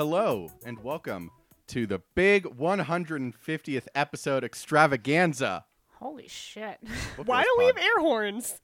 [0.00, 1.30] Hello and welcome
[1.66, 5.66] to the big 150th episode extravaganza.
[5.98, 6.78] Holy shit.
[7.18, 8.60] Book Why don't we have air horns?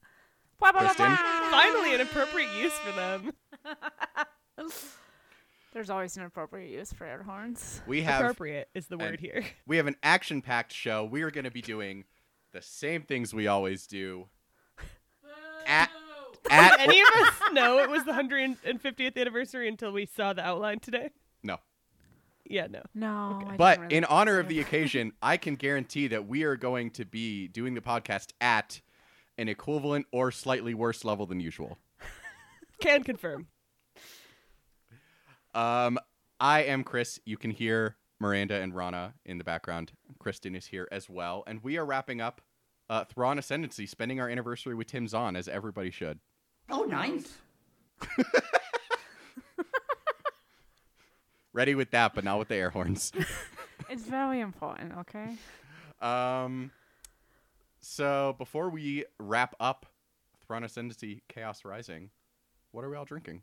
[0.59, 1.15] Blah, blah, blah, Kristen?
[1.51, 3.33] Finally, an appropriate use for them.
[5.75, 7.83] There's always an appropriate use for air horns.
[7.87, 9.45] We have appropriate is the word and- here.
[9.67, 11.05] we have an action-packed show.
[11.05, 12.05] We are going to be doing
[12.53, 14.29] the same things we always do.
[15.67, 15.91] At
[16.49, 20.81] Did any of us know it was the 150th anniversary until we saw the outline
[20.81, 21.11] today?
[21.43, 21.59] No.
[22.49, 22.83] Yeah, no.
[22.95, 23.43] No.
[23.47, 26.91] I But really in honor of the occasion, I can guarantee that we are going
[26.93, 28.81] to be doing the podcast at
[29.39, 31.79] an equivalent or slightly worse level than usual.
[32.81, 33.49] Can confirm.
[35.55, 35.99] Um,
[36.39, 37.19] I am Chris.
[37.25, 39.93] You can hear Miranda and Rana in the background.
[40.19, 42.43] Kristen is here as well, and we are wrapping up
[42.91, 46.19] uh, Thrawn Ascendancy, spending our anniversary with Tim Zahn, as everybody should.
[46.71, 47.39] Oh, nice.
[51.57, 53.13] Ready with that, but not with the air horns.
[53.89, 55.37] It's very important, okay?
[56.01, 56.73] um,
[57.81, 59.87] so before we wrap up
[60.45, 62.11] Thrawn Ascendancy, Chaos Rising,
[62.73, 63.43] what are we all drinking?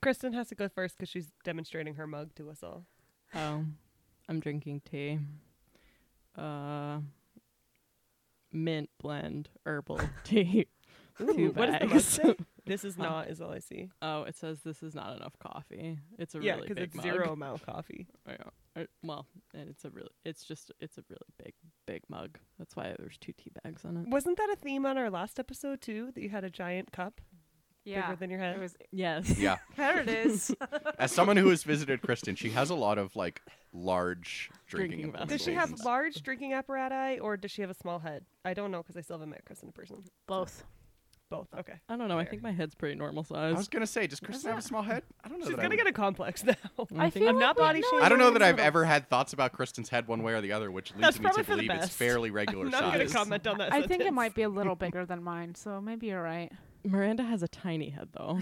[0.00, 2.84] Kristen has to go first because she's demonstrating her mug to us all.
[3.34, 3.64] Oh,
[4.28, 5.18] I'm drinking tea.
[6.38, 7.00] Uh,
[8.50, 10.68] mint blend herbal tea.
[11.18, 12.46] Two what does the mug bags.
[12.66, 12.72] Say?
[12.72, 13.88] This is not, is all I see.
[14.02, 15.98] oh, it says this is not enough coffee.
[16.18, 17.02] It's a yeah, really because big it's mug.
[17.04, 18.06] zero amount coffee.
[19.02, 21.54] Well, and it's a really, it's just, it's a really big,
[21.86, 22.38] big mug.
[22.58, 24.06] That's why there's two tea bags on it.
[24.08, 26.10] Wasn't that a theme on our last episode too?
[26.14, 27.22] That you had a giant cup
[27.86, 28.02] Yeah.
[28.02, 28.56] bigger than your head.
[28.56, 29.38] It was, Yes.
[29.38, 30.54] Yeah, there it is.
[30.98, 33.40] as someone who has visited Kristen, she has a lot of like
[33.72, 34.90] large drinking.
[34.98, 35.28] Drinking vessels.
[35.30, 38.26] Does she have large drinking apparatus or does she have a small head?
[38.44, 40.02] I don't know because I still haven't met Kristen in person.
[40.26, 40.64] Both.
[41.28, 41.48] Both.
[41.58, 41.72] Okay.
[41.88, 42.18] I don't know.
[42.18, 42.30] I Fair.
[42.30, 43.54] think my head's pretty normal size.
[43.54, 45.02] I was gonna say, does Kristen have a small head?
[45.24, 45.46] I don't know.
[45.46, 46.54] She's that I gonna would- get a complex now.
[46.96, 48.04] I I think feel I'm not like we body know shaming.
[48.04, 50.52] I don't know that I've ever had thoughts about Kristen's head one way or the
[50.52, 51.98] other, which leads That's me to probably for the believe it's best.
[51.98, 52.92] fairly regular I'm not size.
[52.98, 53.72] gonna comment on that.
[53.72, 54.14] I think it sentence.
[54.14, 56.52] might be a little bigger than mine, so maybe you're right.
[56.84, 58.38] Miranda has a tiny head though.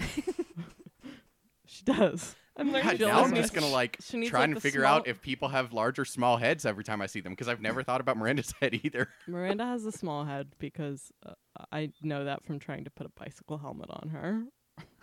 [1.65, 2.35] she does.
[2.57, 4.85] I'm learning God, now I'm just gonna like she needs, try like, and the figure
[4.85, 7.61] out if people have large or small heads every time I see them because I've
[7.61, 9.09] never thought about Miranda's head either.
[9.27, 11.33] Miranda has a small head because uh,
[11.71, 14.43] I know that from trying to put a bicycle helmet on her.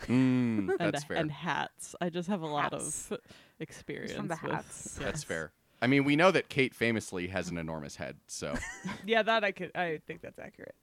[0.07, 0.09] Mm,
[0.69, 1.17] and, that's fair.
[1.19, 1.95] and hats.
[2.01, 3.11] I just have a lot Hats.
[3.11, 3.19] of
[3.61, 4.13] experience.
[4.15, 4.95] from the with- hats.
[4.95, 5.53] That's fair.
[5.81, 8.55] I mean, we know that Kate famously has an enormous head, so
[9.05, 9.73] Yeah, that I could.
[9.75, 10.77] I think that's accurate.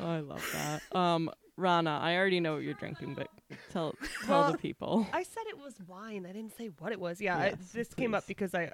[0.00, 0.96] Oh, I love that.
[0.96, 3.28] Um, Rana, I already know what you're drinking, but
[3.70, 3.94] tell
[4.24, 5.06] tell Well, the people.
[5.12, 6.24] I said it was wine.
[6.28, 7.20] I didn't say what it was.
[7.20, 8.70] Yeah, I, Yes, this came up because I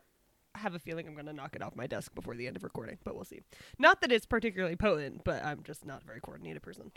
[0.54, 2.98] have a feeling I'm gonna knock it off my desk before the end of recording,
[3.02, 3.40] but we'll see.
[3.78, 6.92] Not that it's particularly potent, but I'm just not a very coordinated person.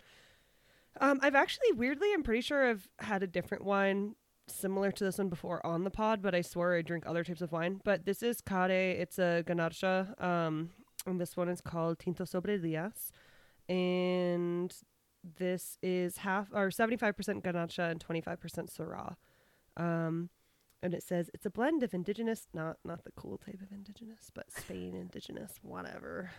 [0.99, 4.15] Um, I've actually weirdly, I'm pretty sure I've had a different wine
[4.47, 7.41] similar to this one before on the pod, but I swear I drink other types
[7.41, 7.81] of wine.
[7.83, 8.99] But this is Cade.
[8.99, 10.21] It's a Garnacha.
[10.21, 10.71] Um,
[11.05, 13.11] and this one is called Tinto Sobre Dias.
[13.69, 14.73] And
[15.37, 18.37] this is half or 75% Garnacha and 25%
[18.73, 19.15] Syrah.
[19.75, 20.29] Um,
[20.81, 24.31] and it says it's a blend of indigenous, not not the cool type of indigenous,
[24.33, 26.31] but Spain indigenous, whatever.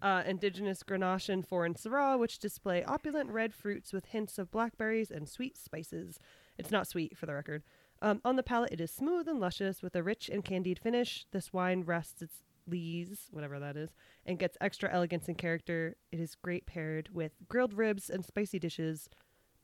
[0.00, 5.10] Uh, indigenous Grenache and foreign Syrah, which display opulent red fruits with hints of blackberries
[5.10, 6.20] and sweet spices.
[6.56, 7.64] It's not sweet, for the record.
[8.00, 11.26] Um, on the palate, it is smooth and luscious with a rich and candied finish.
[11.32, 13.90] This wine rests its lees, whatever that is,
[14.26, 15.96] and gets extra elegance and character.
[16.12, 19.08] It is great paired with grilled ribs and spicy dishes.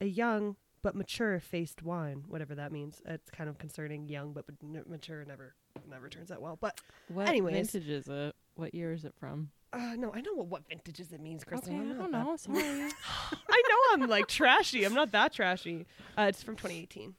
[0.00, 3.00] A young but mature faced wine, whatever that means.
[3.06, 4.08] It's kind of concerning.
[4.08, 4.44] Young but
[4.88, 5.54] mature never
[5.88, 6.56] never turns out well.
[6.60, 7.54] But What anyways.
[7.72, 8.34] vintage is it?
[8.54, 9.50] What year is it from?
[9.72, 11.80] uh, no, I know what, what vintages it means, Kristen.
[11.80, 12.36] okay, I don't know.
[12.38, 12.62] Sorry.
[12.62, 14.84] I know I'm like trashy.
[14.84, 15.86] I'm not that trashy.
[16.16, 17.14] Uh, it's from 2018.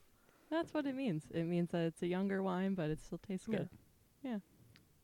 [0.50, 1.24] That's what it means.
[1.34, 3.58] It means that it's a younger wine, but it still tastes Yeah.
[3.58, 3.70] good.
[4.24, 4.38] Yeah,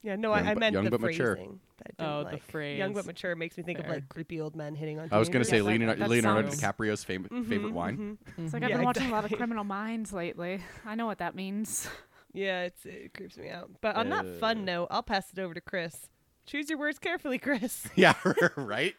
[0.04, 1.36] no, Young I, I but- meant young the but mature.
[1.36, 1.60] phrasing.
[1.78, 2.78] that I didn't Oh, the like.
[2.78, 5.10] Young but mature makes me think of like creepy old men hitting on.
[5.12, 5.68] I was gonna say teenagers.
[5.68, 7.98] that- Leonardo, that Leonardo sounds- DiCaprio's fam- Mhm, favorite wine.
[7.98, 8.44] mhm.
[8.46, 8.64] It's like.
[8.64, 9.32] I've Yeah, been watching a lot of.
[9.32, 10.62] Criminal Minds lately.
[10.86, 11.88] I know what that means.
[12.34, 13.72] Yeah, it's, it creeps me out.
[13.82, 14.38] But on that Uh.
[14.40, 16.08] fun note, I'll pass it over to Chris.
[16.46, 17.86] Choose your words carefully, Chris.
[17.98, 18.14] yeah,
[18.56, 18.96] right.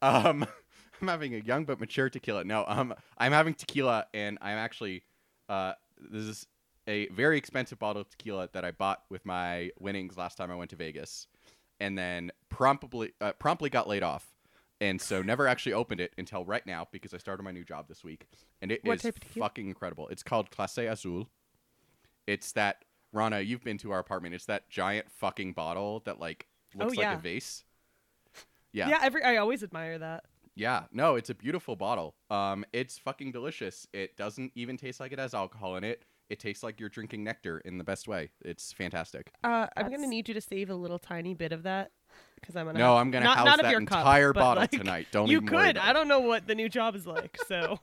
[0.00, 0.46] Um,
[1.02, 2.44] I'm having a young but mature tequila.
[2.44, 5.02] No, um, I'm having tequila, and I'm actually,
[5.50, 6.46] uh, this is
[6.86, 10.54] a very expensive bottle of tequila that I bought with my winnings last time I
[10.56, 11.26] went to Vegas,
[11.80, 14.34] and then promptly uh, promptly got laid off,
[14.80, 17.88] and so never actually opened it until right now because I started my new job
[17.88, 18.26] this week,
[18.62, 19.44] and it is What tequila?
[19.46, 20.08] fucking incredible.
[20.08, 21.28] It's called Clase Azul.
[22.26, 24.34] It's that Rana, you've been to our apartment.
[24.34, 27.64] It's that giant fucking bottle that like looks Oh, like a vase.
[28.72, 28.88] Yeah.
[28.88, 28.98] Yeah.
[29.02, 30.24] every I always admire that.
[30.54, 32.14] Yeah, no, it's a beautiful bottle.
[32.30, 33.86] Um, it's fucking delicious.
[33.92, 36.02] It doesn't even taste like it has alcohol in it.
[36.28, 38.30] It tastes like you're drinking nectar in the best way.
[38.44, 39.30] It's fantastic.
[39.44, 41.92] Uh, I'm gonna need you to save a little tiny bit of that
[42.40, 42.78] because I'm gonna.
[42.78, 44.70] No, have- I'm gonna not, house not of that your cup, entire but, bottle like,
[44.72, 45.06] tonight.
[45.12, 45.76] Don't you even worry could.
[45.76, 47.78] about I don't know what the new job is like, so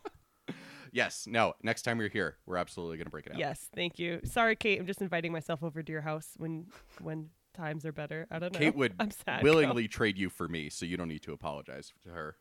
[0.92, 1.54] Yes, no.
[1.64, 3.40] Next time you're here, we're absolutely gonna break it out.
[3.40, 4.20] yes, thank you.
[4.26, 4.80] Sorry, Kate.
[4.80, 6.68] I'm just inviting myself over to your house when
[7.02, 8.28] when times are better.
[8.30, 8.60] I don't know.
[8.60, 9.42] Kate would I'm sad.
[9.42, 9.46] Go.
[9.46, 12.36] willingly trade you for me, so you don't need to apologize to her.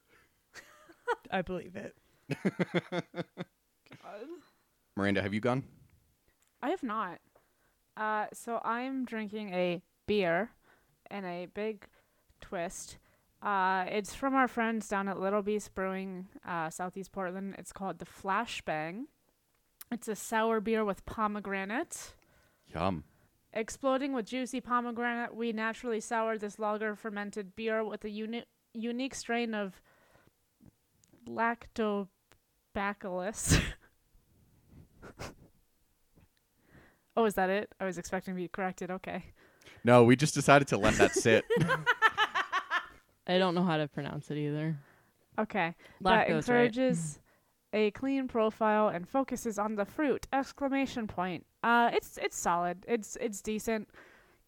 [1.31, 1.97] I believe it.
[4.97, 5.65] Miranda, have you gone?
[6.63, 7.19] I have not.
[7.97, 10.51] Uh, so I'm drinking a beer
[11.11, 11.87] and a big
[12.41, 12.99] twist.
[13.43, 17.57] Uh, it's from our friends down at Little Beast Brewing, uh, Southeast Portland.
[17.59, 19.07] It's called the Flashbang.
[19.91, 22.15] It's a sour beer with pomegranate.
[22.73, 23.05] Yum.
[23.53, 29.15] Exploding with juicy pomegranate, we naturally soured this lager fermented beer with a uni- unique
[29.15, 29.83] strain of
[31.29, 33.61] lactobacillus.
[37.17, 37.73] oh, is that it?
[37.81, 38.91] I was expecting to be corrected.
[38.91, 39.25] Okay.
[39.85, 41.45] No, we just decided to let that sit.
[43.27, 44.77] I don't know how to pronounce it either.
[45.39, 45.75] Okay.
[46.03, 46.37] that Lactose, right?
[46.37, 47.19] encourages
[47.73, 50.27] a clean profile and focuses on the fruit!
[50.33, 51.47] Exclamation point.
[51.63, 52.85] Uh, it's it's solid.
[52.89, 53.89] It's it's decent.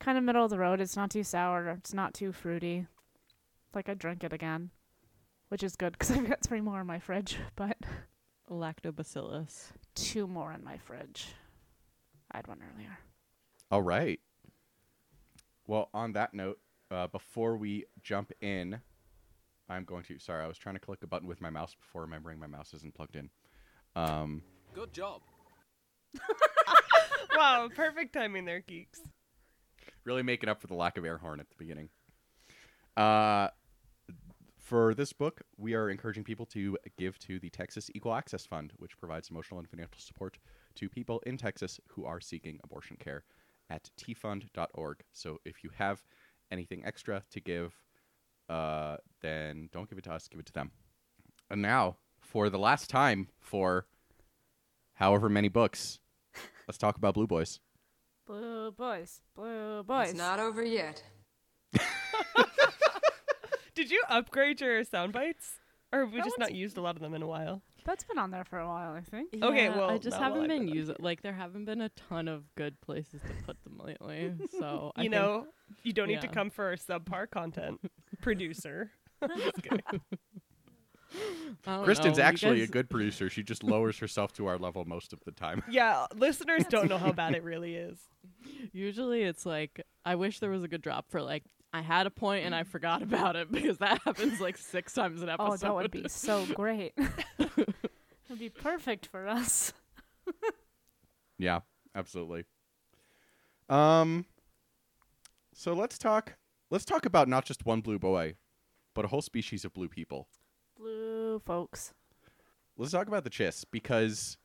[0.01, 0.81] Kind of middle of the road.
[0.81, 1.69] It's not too sour.
[1.71, 2.87] It's not too fruity.
[3.75, 4.71] Like I drink it again,
[5.49, 7.77] which is good because I've got three more in my fridge, but
[8.51, 9.73] Lactobacillus.
[9.95, 11.29] two more in my fridge.
[12.35, 12.99] I had one earlier.
[13.71, 14.19] All right.
[15.69, 16.59] Well, on that note,
[16.91, 18.81] uh, before we jump in,
[19.69, 20.19] I'm going to.
[20.19, 22.75] Sorry, I was trying to click a button with my mouse before remembering my mouse
[22.75, 23.31] isn't plugged in.
[23.95, 24.43] Um,
[24.75, 25.23] Good job.
[27.37, 29.01] wow, perfect timing there, geeks.
[30.05, 31.89] really making up for the lack of air horn at the beginning.
[32.97, 33.49] Uh,
[34.59, 38.73] for this book, we are encouraging people to give to the Texas Equal Access Fund,
[38.79, 40.39] which provides emotional and financial support
[40.77, 43.25] to people in Texas who are seeking abortion care
[43.71, 45.01] at teafund.org.
[45.13, 46.03] So if you have
[46.51, 47.75] anything extra to give,
[48.49, 50.71] uh, then don't give it to us, give it to them.
[51.51, 53.87] And now, for the last time for
[54.95, 55.99] however many books,
[56.69, 57.61] let's talk about Blue Boys.
[58.27, 60.11] Blue boys, blue boys.
[60.11, 61.03] It's not over yet.
[63.75, 65.59] Did you upgrade your sound bites,
[65.93, 67.61] or have we That just not used a lot of them in a while?
[67.85, 69.31] That's been on there for a while, I think.
[69.43, 70.97] Okay, Yeah, well, I just not while haven't I've been been using.
[70.99, 74.33] Like, there haven't been a ton of good places to put them lately.
[74.59, 75.47] So I you think- know,
[75.83, 76.33] you don't need to yeah.
[76.33, 77.81] come for our subpar content,
[78.23, 78.91] producer.
[79.37, 79.81] Just kidding.
[81.67, 83.31] I don't Kristen's know, you actually a good producer.
[83.31, 85.63] She just lowers herself to our level most of the time.
[85.71, 87.99] yeah, listeners don't know how bad it really is.
[88.73, 92.11] Usually, it's like I wish there was a good drop for like I had a
[92.11, 95.53] point and I forgot about it because that happens like six times an episode.
[95.53, 96.95] Oh, that would be so great.
[98.27, 99.73] It'd be perfect for us.
[101.37, 101.61] Yeah,
[101.95, 102.45] absolutely.
[103.69, 104.27] Um
[105.53, 106.37] so let's talk
[106.71, 108.37] let's talk about not just one blue boy,
[108.95, 110.29] but a whole species of blue people.
[110.79, 111.93] Blue folks.
[112.77, 114.37] Let's talk about the Chiss because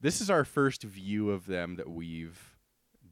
[0.00, 2.56] this is our first view of them that we've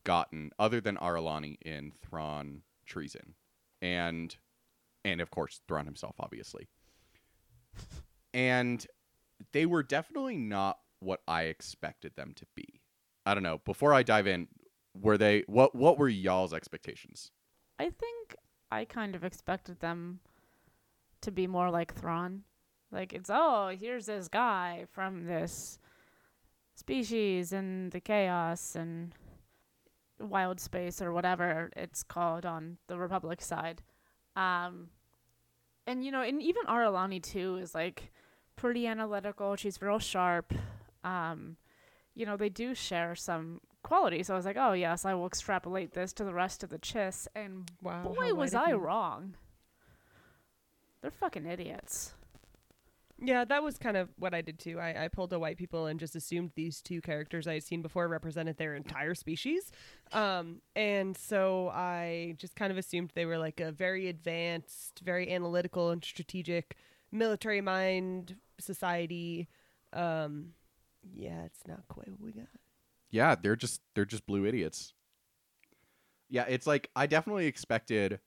[0.05, 3.35] gotten other than Ar'alani in Thrawn Treason.
[3.81, 4.37] And
[5.05, 6.69] and of course Thrawn himself obviously.
[8.35, 8.87] And
[9.53, 12.81] they were definitely not what I expected them to be.
[13.27, 13.61] I don't know.
[13.65, 14.49] Before I dive in,
[14.95, 17.31] were they what what were y'all's expectations?
[17.79, 18.37] I think
[18.71, 20.21] I kind of expected them
[21.23, 22.43] to be more like Thrawn.
[22.91, 25.79] Like it's oh, here's this guy from this
[26.75, 29.15] species in the chaos and
[30.19, 33.83] wild space or whatever it's called on the Republic side.
[34.37, 34.89] Um
[35.87, 38.13] and you know, and even Ar'alani too is like
[38.57, 39.57] pretty analytical.
[39.57, 40.53] She's real sharp.
[41.05, 41.57] Um
[42.15, 44.27] you know, they do share some qualities.
[44.27, 46.79] So I was like, oh yes, I will extrapolate this to the rest of the
[46.79, 47.27] Chiss.
[47.35, 48.03] And Wow.
[48.03, 48.77] boy, was I you.
[48.77, 49.35] wrong.
[51.03, 52.13] They're fucking idiots.
[53.23, 54.79] Yeah, that was kind of what I did too.
[54.81, 57.83] I, I pulled a white people and just assumed these two characters I had seen
[57.83, 59.71] before represented their entire species.
[60.13, 65.31] Um, and so I just kind of assumed they were like a very advanced, very
[65.31, 66.77] analytical and strategic
[67.13, 69.49] military mind society.
[69.93, 70.51] Um,
[71.15, 72.47] yeah, it's not quite what we got.
[73.11, 74.95] Yeah, they're just they're just blue idiots.
[76.29, 78.21] Yeah, it's like I definitely expected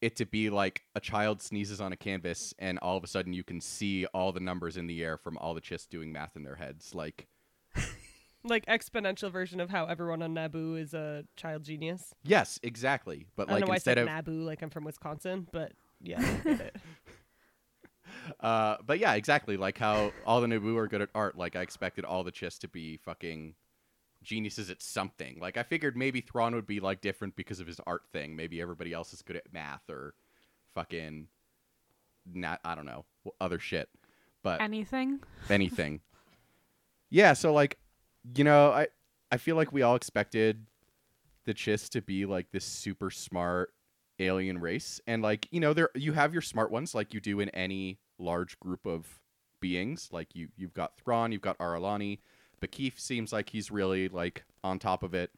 [0.00, 3.32] it to be like a child sneezes on a canvas and all of a sudden
[3.32, 6.34] you can see all the numbers in the air from all the chists doing math
[6.36, 6.94] in their heads.
[6.94, 7.28] Like
[8.44, 12.12] Like exponential version of how everyone on Naboo is a child genius.
[12.24, 13.26] yes, exactly.
[13.36, 15.72] But I like know why I instead said of Naboo like I'm from Wisconsin, but
[16.00, 16.76] yeah, I get it.
[18.40, 19.56] uh, but yeah, exactly.
[19.56, 21.36] Like how all the Naboo are good at art.
[21.36, 23.54] Like I expected all the Chiss to be fucking
[24.22, 25.38] geniuses at something.
[25.40, 28.36] Like I figured maybe Thrawn would be like different because of his art thing.
[28.36, 30.14] Maybe everybody else is good at math or
[30.74, 31.26] fucking
[32.32, 32.60] not.
[32.64, 33.04] I don't know
[33.40, 33.88] other shit.
[34.42, 35.20] But Anything?
[35.50, 36.00] anything.
[37.10, 37.78] yeah, so like,
[38.36, 38.88] you know, I
[39.30, 40.66] I feel like we all expected
[41.44, 43.72] the Chiss to be like this super smart
[44.18, 47.38] alien race, and like you know, there you have your smart ones like you do
[47.40, 49.20] in any large group of
[49.60, 50.08] beings.
[50.12, 52.18] Like you you've got Thrawn, you've got Ar'alani,
[52.60, 55.30] but Keith seems like he's really like on top of it,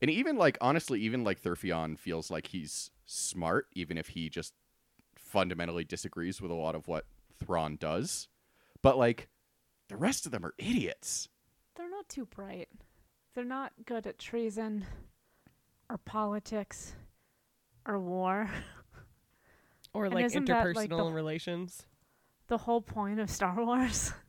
[0.00, 4.54] and even like honestly, even like Thurfian feels like he's smart, even if he just
[5.16, 7.06] fundamentally disagrees with a lot of what
[7.38, 8.28] Thrawn does.
[8.82, 9.28] But like
[9.88, 11.28] the rest of them are idiots.
[11.76, 12.68] They're not too bright.
[13.34, 14.84] They're not good at treason
[15.88, 16.94] or politics
[17.86, 18.50] or war.
[19.94, 21.86] Or And like isn't that, like, the- interpersonal relations.
[22.48, 24.12] The whole point of Star Wars.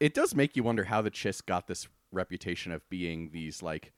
[0.00, 3.92] It does make you wonder how the Chiss got this reputation of being these like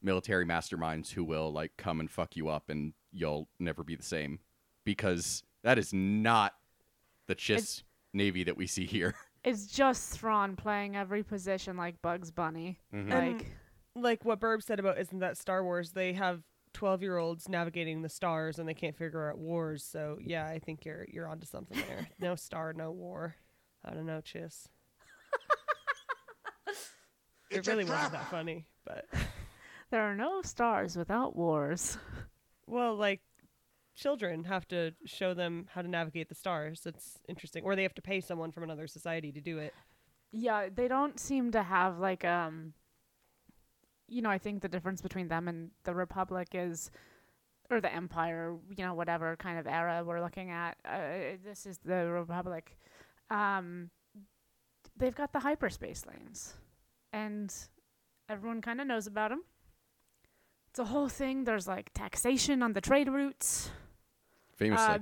[0.00, 4.02] military masterminds who will like come and fuck you up and you'll never be the
[4.02, 4.38] same
[4.86, 6.54] because that is not
[7.28, 7.82] the Chiss It's-
[8.14, 9.14] navy that we see here.
[9.44, 12.78] It's just Thrawn playing every position like Bugs Bunny.
[12.94, 13.12] Mhm.
[13.12, 13.52] And- Like
[13.94, 15.90] Like what Burb said about isn't that Star Wars?
[15.92, 16.42] They have
[16.72, 19.84] twelve year olds navigating the stars and they can't figure out wars.
[19.84, 22.08] So yeah, I think you're you're onto something there.
[22.20, 23.36] no star, no war.
[23.84, 24.66] I don't know, Chiss.
[27.50, 29.06] it really wasn't that funny, but
[29.90, 31.98] there are no stars without wars.
[32.66, 33.20] well, like
[33.94, 36.82] children have to show them how to navigate the stars.
[36.86, 39.74] It's interesting, or they have to pay someone from another society to do it.
[40.32, 42.72] Yeah, they don't seem to have like um
[44.08, 46.90] you know, I think the difference between them and the Republic is
[47.70, 50.76] or the Empire, you know, whatever kind of era we're looking at.
[50.84, 52.76] Uh, this is the Republic.
[53.30, 53.90] Um
[54.96, 56.54] they've got the hyperspace lanes
[57.12, 57.54] and
[58.28, 59.42] everyone kind of knows about them.
[60.70, 61.44] It's a whole thing.
[61.44, 63.70] There's like taxation on the trade routes.
[64.56, 64.86] Famously.
[64.86, 64.98] Uh,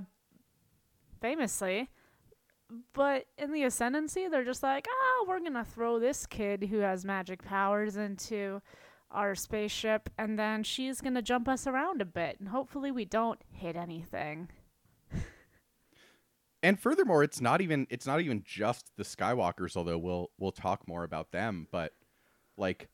[1.21, 1.89] famously.
[2.93, 6.79] But in the Ascendancy, they're just like, oh, we're going to throw this kid who
[6.79, 8.61] has magic powers into
[9.11, 13.05] our spaceship, and then she's going to jump us around a bit, and hopefully we
[13.05, 14.49] don't hit anything.
[16.63, 20.87] and furthermore, it's not even it's not even just the Skywalkers, although we'll we'll talk
[20.87, 21.93] more about them, but
[22.57, 22.89] like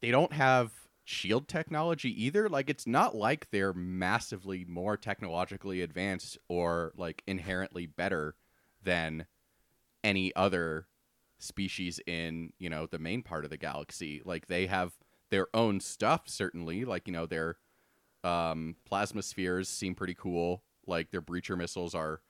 [0.00, 0.72] they don't have
[1.04, 2.48] shield technology either.
[2.48, 8.34] Like it's not like they're massively more technologically advanced or like inherently better
[8.82, 9.26] than
[10.02, 10.86] any other
[11.38, 14.22] species in, you know, the main part of the galaxy.
[14.24, 14.92] Like they have
[15.34, 17.56] their own stuff certainly, like, you know, their
[18.22, 20.62] um plasma spheres seem pretty cool.
[20.86, 22.20] Like their breacher missiles are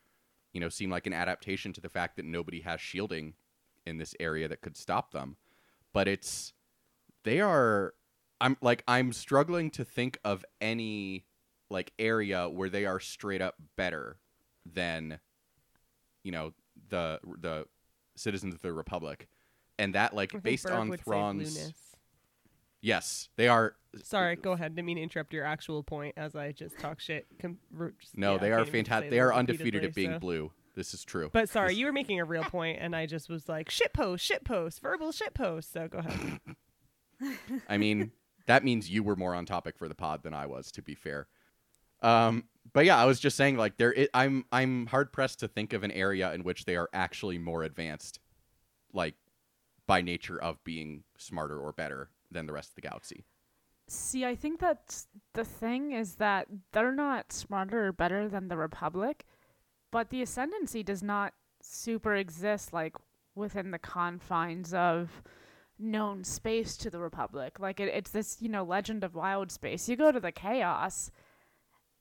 [0.54, 3.34] you know, seem like an adaptation to the fact that nobody has shielding
[3.84, 5.37] in this area that could stop them.
[5.92, 6.54] But it's
[7.25, 7.92] they are
[8.40, 11.26] I'm like I'm struggling to think of any
[11.68, 14.16] like area where they are straight up better
[14.64, 15.18] than
[16.23, 16.54] you know
[16.88, 17.66] the the
[18.16, 19.28] citizens of the republic.
[19.78, 21.75] And that like based on Thrawn's.
[22.84, 24.74] Yes, they are Sorry, go ahead.
[24.74, 27.26] Didn't mean to interrupt your actual point as I just talk shit.
[27.40, 27.58] Com-
[27.98, 29.10] just- No, yeah, they are can't even say fantastic.
[29.10, 30.52] They are undefeated at being so- blue.
[30.74, 31.30] This is true.
[31.32, 33.94] But sorry, This- you were making a real point, and I just was like shit
[33.94, 35.72] post, shit post, verbal shit post.
[35.72, 36.40] So go ahead.
[37.68, 38.10] I mean,
[38.46, 40.94] that means you were more on topic for the pod than I was, to be
[40.94, 41.28] fair.
[42.02, 45.48] Um, but yeah, I was just saying, like, there, it, I'm, I'm hard pressed to
[45.48, 48.18] think of an area in which they are actually more advanced,
[48.92, 49.14] like,
[49.86, 53.25] by nature of being smarter or better than the rest of the galaxy.
[53.88, 58.57] See, I think that's the thing is that they're not smarter or better than the
[58.57, 59.26] Republic,
[59.90, 62.97] but the Ascendancy does not super exist like
[63.35, 65.23] within the confines of
[65.78, 67.61] known space to the Republic.
[67.61, 69.88] Like it, it's this, you know, legend of wild space.
[69.88, 71.11] You go to the chaos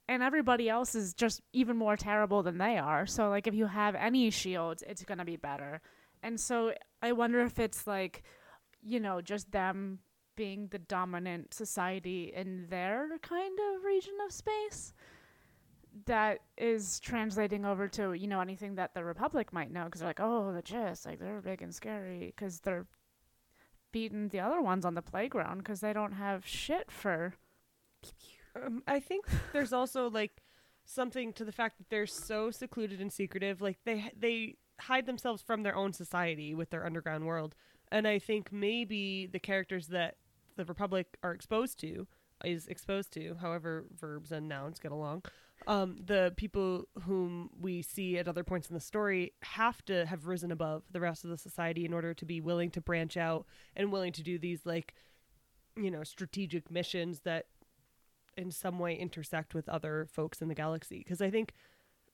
[0.08, 3.06] and everybody else is just even more terrible than they are.
[3.06, 5.82] So like if you have any shields, it's going to be better.
[6.22, 8.24] And so I wonder if it's like
[8.84, 10.00] you know, just them
[10.36, 14.94] being the dominant society in their kind of region of space
[16.06, 20.10] that is translating over to you know anything that the republic might know because they're
[20.10, 22.88] like oh the Chiss like they're big and scary because they're
[23.92, 27.36] beating the other ones on the playground because they don't have shit for
[28.56, 30.42] Um, I think there's also like
[30.86, 33.62] something to the fact that they're so secluded and secretive.
[33.62, 37.56] Like they they hide themselves from their own society with their underground world.
[37.92, 40.16] And I think maybe the characters that
[40.56, 42.08] the Republic are exposed to
[42.44, 45.24] is exposed to, however verbs and nouns get along,
[45.68, 50.28] um, the people whom we see at other points in the story have to have
[50.28, 53.46] risen above the rest of the society in order to be willing to branch out
[53.76, 54.94] and willing to do these like
[55.76, 57.46] you know strategic missions that
[58.36, 61.00] in some way intersect with other folks in the galaxy.
[61.00, 61.54] Because i think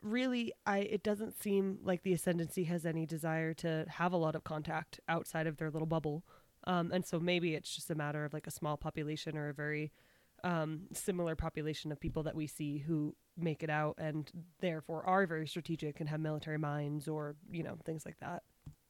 [0.02, 4.34] really i it doesn't seem like the ascendancy has any desire to have a lot
[4.34, 6.24] of contact outside of their little bubble
[6.66, 9.54] um, and so maybe it's just a matter of like a small population or a
[9.54, 9.92] very
[10.44, 15.26] um, similar population of people that we see who make it out and therefore are
[15.26, 18.44] very strategic and have military minds or you know things like that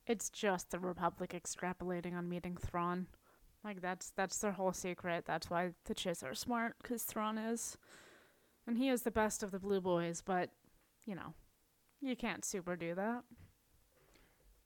[0.07, 3.07] It's just the Republic extrapolating on meeting Thrawn.
[3.63, 5.25] Like that's that's their whole secret.
[5.27, 7.77] That's why the Chiss are smart, because Thrawn is,
[8.65, 10.21] and he is the best of the Blue Boys.
[10.25, 10.49] But
[11.05, 11.33] you know,
[12.01, 13.23] you can't super do that.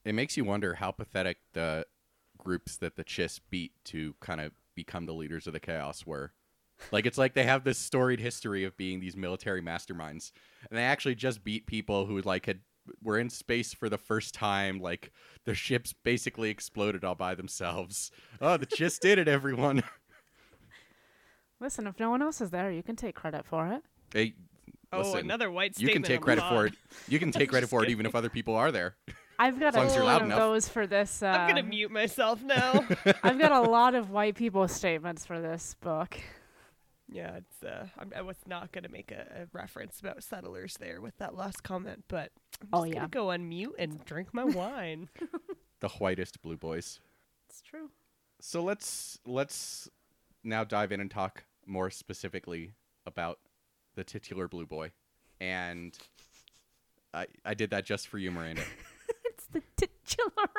[0.06, 1.86] It makes you wonder how pathetic the
[2.38, 6.34] groups that the Chiss beat to kind of become the leaders of the Chaos were.
[6.92, 10.32] Like it's like they have this storied history of being these military masterminds,
[10.70, 12.60] and they actually just beat people who like had
[13.02, 14.80] were in space for the first time.
[14.80, 15.12] Like
[15.46, 18.12] their ships basically exploded all by themselves.
[18.42, 19.84] Oh, the Chiss did it, everyone.
[21.60, 23.84] Listen, if no one else is there, you can take credit for it.
[24.14, 24.34] Hey,
[24.92, 26.74] oh listen, another white you can take credit for it.
[27.08, 28.96] You can take credit Just for it even if other people are there.
[29.40, 30.40] I've got As long a as lot of enough.
[30.40, 31.22] those for this.
[31.24, 32.86] Uh, i'm gonna mute myself now
[33.24, 36.20] I've got a lot of white people statements for this book.
[37.12, 37.64] Yeah, it's.
[37.64, 41.36] Uh, I'm, I was not gonna make a, a reference about settlers there with that
[41.36, 43.00] last comment, but I'm Oh, just yeah.
[43.02, 45.10] gonna go on mute and drink my wine.
[45.82, 47.00] The whitest blue boys.
[47.50, 47.90] It's true.
[48.40, 49.90] So let's let's
[50.44, 52.74] now dive in and talk more specifically
[53.06, 53.40] about
[53.96, 54.92] the titular blue boy.
[55.42, 55.96] And
[57.14, 58.64] I I did that just for you, Miranda.
[59.54, 60.32] The titular.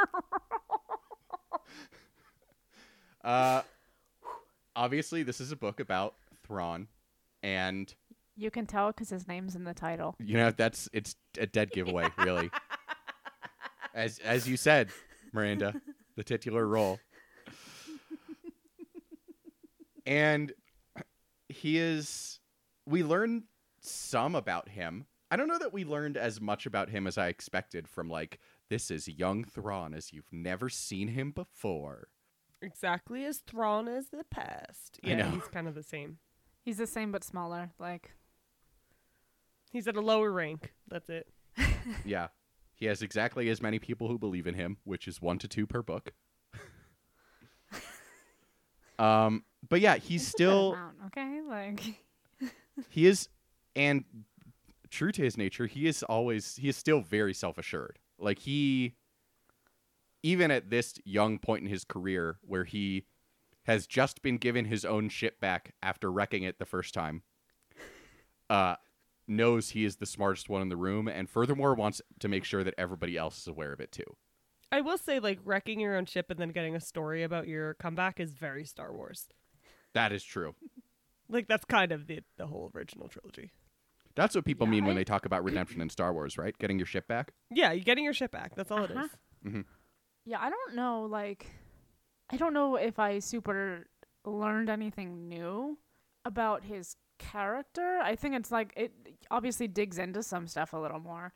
[3.24, 3.62] Uh
[4.76, 6.14] obviously this is a book about
[6.46, 6.88] Thrawn
[7.42, 7.92] and
[8.36, 10.14] you can tell because his name's in the title.
[10.18, 12.50] you know that's it's a dead giveaway, really.
[13.94, 14.90] As as you said,
[15.32, 15.80] Miranda,
[16.16, 16.98] the titular role.
[20.04, 20.52] And
[21.48, 22.40] he is
[22.86, 23.44] we learn
[23.80, 25.06] some about him.
[25.30, 28.38] I don't know that we learned as much about him as I expected from like
[28.74, 32.08] this is young Thrawn as you've never seen him before.
[32.60, 34.98] exactly as Thrawn as the past.
[35.00, 35.30] Yeah, know.
[35.30, 36.18] he's kind of the same.
[36.64, 37.70] He's the same but smaller.
[37.78, 38.16] Like
[39.70, 40.74] He's at a lower rank.
[40.88, 41.28] That's it.
[42.04, 42.28] Yeah.
[42.74, 45.68] He has exactly as many people who believe in him, which is 1 to 2
[45.68, 46.12] per book.
[48.98, 51.40] um but yeah, he's it's a good still amount, okay.
[51.48, 51.80] Like
[52.88, 53.28] he is
[53.76, 54.04] and
[54.90, 58.94] true to his nature he is always he is still very self-assured like he
[60.22, 63.04] even at this young point in his career where he
[63.64, 67.22] has just been given his own ship back after wrecking it the first time
[68.50, 68.74] uh
[69.26, 72.64] knows he is the smartest one in the room and furthermore wants to make sure
[72.64, 74.16] that everybody else is aware of it too
[74.72, 77.74] I will say, like wrecking your own ship and then getting a story about your
[77.74, 79.28] comeback is very Star Wars.
[79.92, 80.54] that is true
[81.28, 83.50] Like that's kind of the the whole original trilogy.
[84.16, 86.78] That's what people Yeah, mean when they talk about redemption in star wars right getting
[86.78, 88.54] your ship back Yeah, you're getting your ship back.
[88.54, 89.08] That's all it Uh-huh.
[89.44, 89.64] is.
[90.26, 91.02] Yeah, I don't know.
[91.04, 91.46] Like,
[92.30, 93.86] I don't know if I super
[94.24, 95.78] learned anything new
[96.24, 97.98] about his character.
[98.02, 98.92] I think it's like it
[99.30, 101.34] obviously digs into some stuff a little more,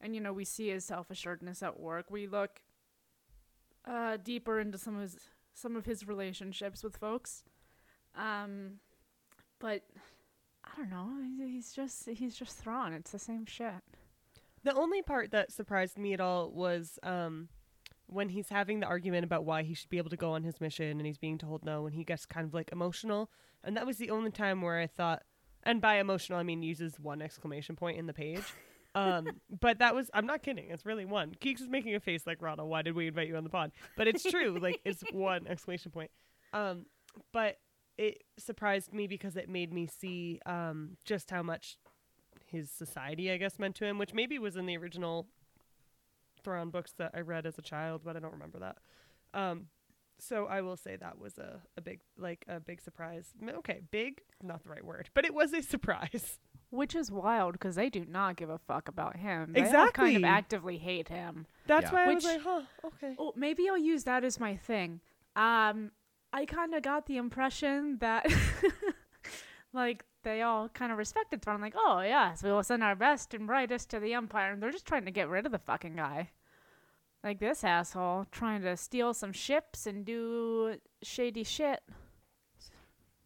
[0.00, 2.10] and you know we see his self assuredness at work.
[2.10, 2.60] We look
[3.86, 5.16] uh, deeper into some of his
[5.54, 7.42] some of his relationships with folks,
[8.14, 8.80] um,
[9.58, 9.82] but
[10.66, 11.46] I don't know.
[11.46, 12.92] He's just he's just Thrawn.
[12.92, 13.74] It's the same shit.
[14.64, 17.48] The only part that surprised me at all was um,
[18.06, 20.60] when he's having the argument about why he should be able to go on his
[20.60, 23.30] mission and he's being told no and he gets kind of like emotional.
[23.64, 25.22] And that was the only time where I thought,
[25.62, 28.44] and by emotional, I mean uses one exclamation point in the page.
[28.94, 29.28] Um,
[29.60, 30.70] but that was, I'm not kidding.
[30.70, 31.34] It's really one.
[31.40, 33.72] Geeks is making a face like, Ronald, why did we invite you on the pod?
[33.96, 34.58] But it's true.
[34.60, 36.10] like, it's one exclamation point.
[36.52, 36.86] Um,
[37.32, 37.58] but
[37.98, 41.76] it surprised me because it made me see um, just how much
[42.46, 45.26] his society, I guess, meant to him, which maybe was in the original
[46.42, 48.76] Thrawn books that I read as a child, but I don't remember that.
[49.34, 49.66] Um,
[50.18, 53.32] so I will say that was a, a big, like a big surprise.
[53.58, 56.38] Okay, big, not the right word, but it was a surprise.
[56.70, 59.52] Which is wild because they do not give a fuck about him.
[59.52, 60.14] They all kind Exactly.
[60.16, 61.46] of actively hate him.
[61.66, 61.92] That's Yeah.
[61.92, 63.14] why I was Which- like, huh, okay.
[63.18, 65.00] Oh, maybe I'll use that as my thing.
[65.36, 65.90] Um,
[66.36, 68.26] I kind of got the impression that,
[69.72, 71.62] like, they all kind of respected Thrawn.
[71.62, 74.70] Like, oh yes, we will send our best and brightest to the Empire, and they're
[74.70, 76.30] just trying to get rid of the fucking guy.
[77.24, 81.80] Like this asshole trying to steal some ships and do shady shit.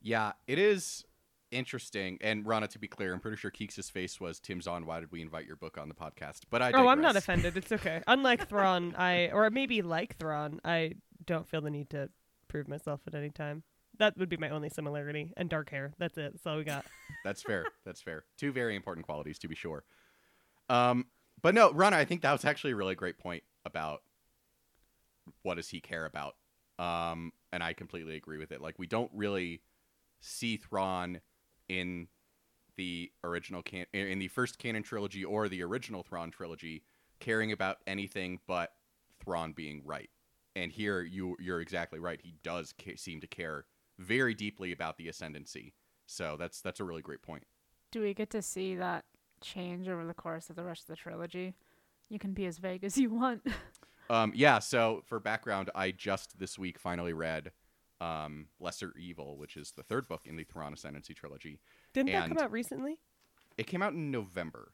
[0.01, 1.05] Yeah, it is
[1.51, 2.19] interesting.
[2.21, 4.87] And Rana, to be clear, I'm pretty sure Keeks' face was Tim Zahn.
[4.87, 6.43] Why did we invite your book on the podcast?
[6.49, 7.57] But I Oh, I'm not offended.
[7.57, 8.03] It's okay.
[8.07, 10.95] Unlike Thrawn, I or maybe like Thrawn, I
[11.27, 12.09] don't feel the need to
[12.51, 13.63] prove myself at any time.
[13.99, 15.33] That would be my only similarity.
[15.37, 15.93] And dark hair.
[15.99, 16.33] That's it.
[16.33, 16.85] That's all we got.
[17.25, 17.65] That's fair.
[17.85, 18.25] That's fair.
[18.37, 19.85] Two very important qualities to be sure.
[20.69, 21.07] Um,
[21.43, 24.03] but no, Rana, I think that was actually a really great point about
[25.43, 26.35] what does he care about.
[26.79, 28.61] Um, and I completely agree with it.
[28.61, 29.63] Like we don't really
[30.21, 31.21] see Thrawn
[31.69, 32.09] in
[32.77, 36.83] the original can in the first canon trilogy or the original Thrawn trilogy
[37.19, 38.73] caring about anything but
[39.23, 40.09] Thrawn being right.
[40.57, 42.21] And here you you're exactly right.
[42.23, 43.67] He does ca- seem to care
[43.99, 45.75] very deeply about the ascendancy.
[46.07, 47.45] So that's that's a really great point.
[47.93, 49.05] Do we get to see that
[49.41, 51.55] change over the course of the rest of the trilogy?
[52.09, 53.47] You can be as vague as you want.
[54.11, 54.59] Um, yeah.
[54.59, 57.53] So for background, I just this week finally read
[58.01, 61.61] um, Lesser Evil, which is the third book in the Thrawn Ascendancy trilogy.
[61.93, 62.99] Didn't that come out recently?
[63.57, 64.73] It came out in November.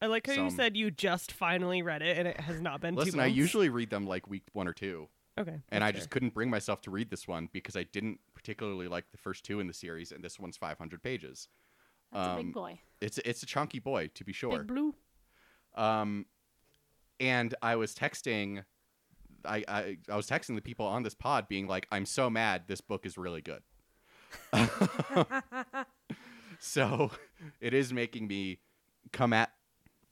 [0.00, 2.80] I like how you Some- said you just finally read it and it has not
[2.80, 3.36] been two Listen, I months.
[3.36, 5.08] usually read them like week one or two,
[5.38, 5.60] Okay.
[5.70, 8.86] and I that's just couldn't bring myself to read this one because I didn't particularly
[8.88, 11.48] like the first two in the series, and this one's 500 pages.
[12.12, 12.80] That's a Um, big boy.
[13.00, 14.58] It's it's a chunky boy to be sure.
[14.58, 14.94] Big blue.
[15.74, 16.26] Um,
[17.20, 18.64] and I was texting,
[19.44, 22.64] I, I I was texting the people on this pod, being like, "I'm so mad.
[22.68, 23.62] This book is really good."
[26.58, 27.10] so
[27.60, 28.60] it is making me
[29.12, 29.52] come at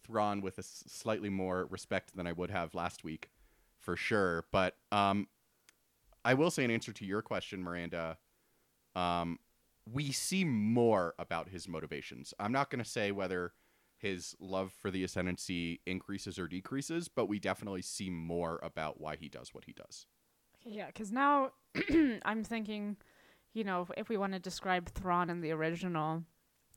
[0.06, 3.30] Thrawn with a s- slightly more respect than I would have last week,
[3.78, 4.46] for sure.
[4.52, 5.28] But um,
[6.24, 8.18] I will say, in answer to your question, Miranda,
[8.94, 9.38] um,
[9.90, 12.34] we see more about his motivations.
[12.38, 13.52] I'm not going to say whether
[13.98, 19.16] his love for the ascendancy increases or decreases, but we definitely see more about why
[19.16, 20.06] he does what he does.
[20.64, 21.52] Yeah, because now
[22.24, 22.96] I'm thinking,
[23.54, 26.24] you know, if, we want to describe Thrawn in the original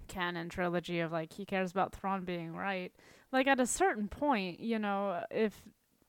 [0.07, 2.91] canon trilogy of like he cares about Thrawn being right,
[3.31, 5.61] like at a certain point, you know, if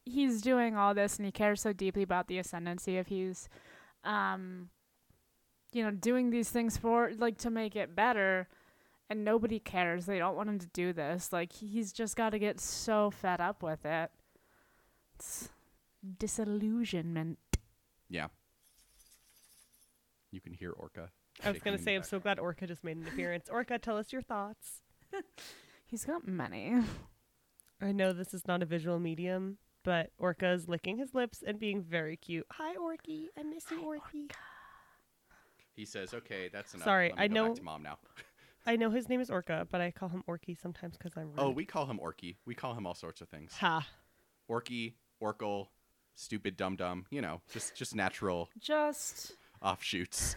[0.05, 3.48] he's doing all this and he cares so deeply about the ascendancy, if he's,
[4.05, 4.70] um,
[5.72, 8.48] you know, doing these things for like to make it better.
[9.09, 10.07] And nobody cares.
[10.07, 11.33] They don't want him to do this.
[11.33, 14.11] Like he's just got to get so fed up with it.
[15.16, 15.48] It's
[16.18, 17.38] disillusionment.
[18.09, 18.29] Yeah.
[20.31, 21.11] You can hear Orca.
[21.44, 23.48] I was gonna say I'm so glad Orca just made an appearance.
[23.50, 24.83] Orca, tell us your thoughts.
[25.87, 26.74] He's got many.
[27.81, 31.59] I know this is not a visual medium, but Orca is licking his lips and
[31.59, 32.46] being very cute.
[32.53, 33.26] Hi, Orky.
[33.38, 34.31] I miss you, Orky.
[35.74, 36.85] He says, "Okay, that's enough.
[36.85, 37.98] Sorry, Let me I go know- Back to mom now."
[38.66, 41.44] I know his name is Orca, but I call him Orky sometimes because I'm oh,
[41.44, 41.48] rude.
[41.48, 42.37] Oh, we call him Orky.
[42.44, 43.55] We call him all sorts of things.
[43.55, 43.87] ha.
[44.50, 45.68] Orky, Orkle,
[46.14, 47.07] stupid dum dum.
[47.11, 50.37] You know, just just natural Just, offshoots.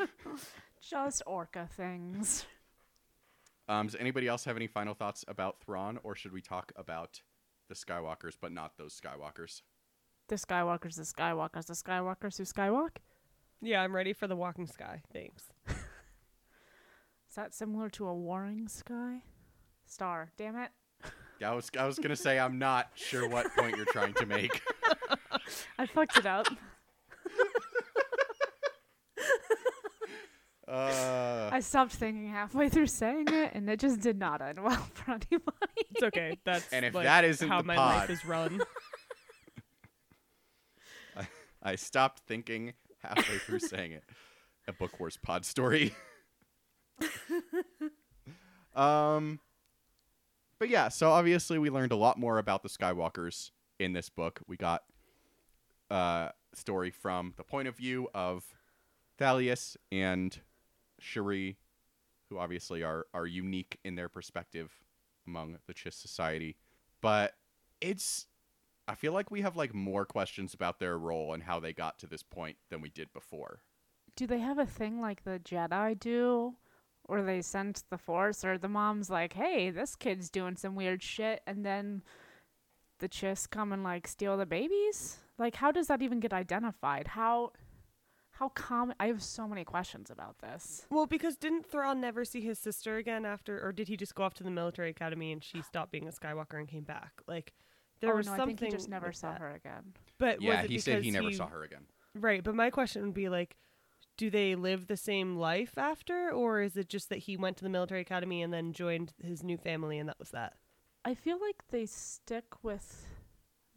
[0.80, 2.46] just orca things.
[3.68, 7.20] Um, does anybody else have any final thoughts about Thrawn, or should we talk about
[7.68, 9.62] the Skywalkers, but not those Skywalkers?
[10.28, 12.96] The Skywalkers, the Skywalkers, the Skywalkers who skywalk.
[13.60, 15.02] Yeah, I'm ready for the walking sky.
[15.12, 15.44] Thanks.
[15.68, 19.22] Is that similar to a warring sky?
[19.86, 20.30] Star.
[20.36, 20.70] Damn it.
[21.40, 24.26] Yeah, I was I was gonna say I'm not sure what point you're trying to
[24.26, 24.62] make.
[25.78, 26.46] I fucked it up.
[30.68, 34.74] Uh, I stopped thinking halfway through saying it, and it just did not end well
[34.94, 35.56] for anybody.
[35.90, 36.38] It's okay.
[36.44, 38.60] That's And if like, that isn't how the my pod- life is run.
[41.62, 44.04] I stopped thinking halfway through saying it.
[44.68, 45.94] A Book Wars pod story.
[48.74, 49.40] um,
[50.58, 54.40] but yeah, so obviously we learned a lot more about the Skywalkers in this book.
[54.46, 54.82] We got
[55.90, 58.44] uh story from the point of view of
[59.20, 60.36] Thalias and
[61.00, 61.56] Che'ri,
[62.28, 64.72] who obviously are are unique in their perspective
[65.26, 66.56] among the Chiss society.
[67.00, 67.34] But
[67.80, 68.26] it's
[68.88, 71.98] I feel like we have like more questions about their role and how they got
[72.00, 73.62] to this point than we did before.
[74.16, 76.54] do they have a thing like the Jedi do?
[77.04, 78.44] Or they sense the Force?
[78.44, 82.02] Or the mom's like, hey, this kid's doing some weird shit, and then
[82.98, 85.18] the Chiss come and like steal the babies?
[85.38, 87.08] Like, how does that even get identified?
[87.08, 87.52] How.
[88.38, 88.94] How common?
[89.00, 90.86] I have so many questions about this.
[90.90, 94.24] well, because didn't Thrawn never see his sister again after, or did he just go
[94.24, 97.12] off to the military academy and she stopped being a Skywalker and came back?
[97.26, 97.54] Like,
[98.00, 99.40] there oh was no, I think he just never saw that.
[99.40, 99.94] her again.
[100.18, 101.86] But yeah, was it he said he because never saw her again.
[102.14, 103.56] Right, but my question would be like,
[104.18, 107.64] do they live the same life after, or is it just that he went to
[107.64, 110.54] the military academy and then joined his new family and that was that?
[111.06, 113.06] I feel like they stick with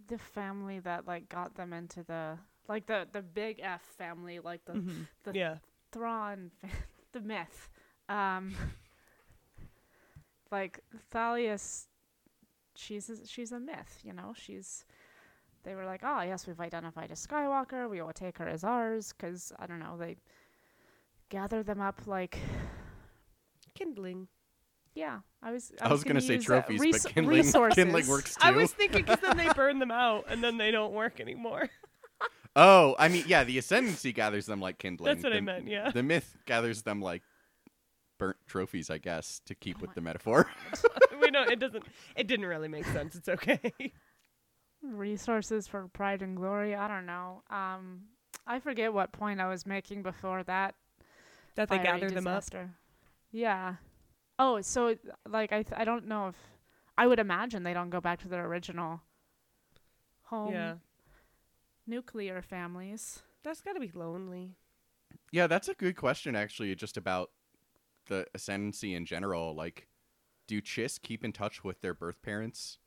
[0.08, 4.64] the family that like got them into the like the the big F family, like
[4.64, 5.08] the Mhm.
[5.24, 5.58] the- yeah,
[5.92, 6.52] Thrawn,
[7.12, 7.70] the Mitth
[8.08, 8.56] Um,
[10.52, 10.80] like
[11.14, 11.88] Thalias,
[12.76, 14.34] she's a, she's a Mitth, you know.
[14.36, 14.86] She's
[15.64, 17.90] they were like, oh yes, we've identified a Skywalker.
[17.90, 19.98] We will take her as ours because I don't know.
[19.98, 20.18] They
[21.30, 22.38] gather them up like
[23.76, 24.28] Kindling.
[24.96, 25.20] yeah.
[25.42, 27.76] I was I was gonna say use, uh, trophies, res- but kindling, resources.
[27.76, 28.42] kindling works too.
[28.42, 31.70] I was thinking because then they burn them out and then they don't work anymore.
[32.62, 35.14] Oh, I mean, yeah, the ascendancy gathers them like kindling.
[35.14, 35.68] That's what I meant.
[35.68, 35.92] Yeah.
[35.92, 37.24] The Mitth gathers them like
[38.18, 40.50] burnt trophies, I guess, to keep Oh with the metaphor.
[41.22, 41.84] we know it doesn't.
[42.18, 43.16] It didn't really make sense.
[43.16, 43.72] It's okay.
[44.82, 46.76] resources for pride and glory.
[46.76, 47.44] I don't know.
[47.50, 48.02] Um,
[48.46, 50.76] I forget what point I was making before that.
[51.56, 52.44] that they fiery gather them up.
[53.32, 53.76] Yeah.
[54.38, 56.36] Oh, so it- like I th- I don't know if
[56.98, 59.02] I would imagine they don't go back to their original
[60.24, 60.74] home Yeah.
[61.90, 63.22] Nuclear families.
[63.44, 64.56] That's got to be lonely.
[65.32, 67.32] yeah, that's a good question, actually, just about
[68.08, 69.56] the ascendancy in general.
[69.56, 69.88] Like,
[70.48, 72.78] do Chiss keep in touch with their birth parents?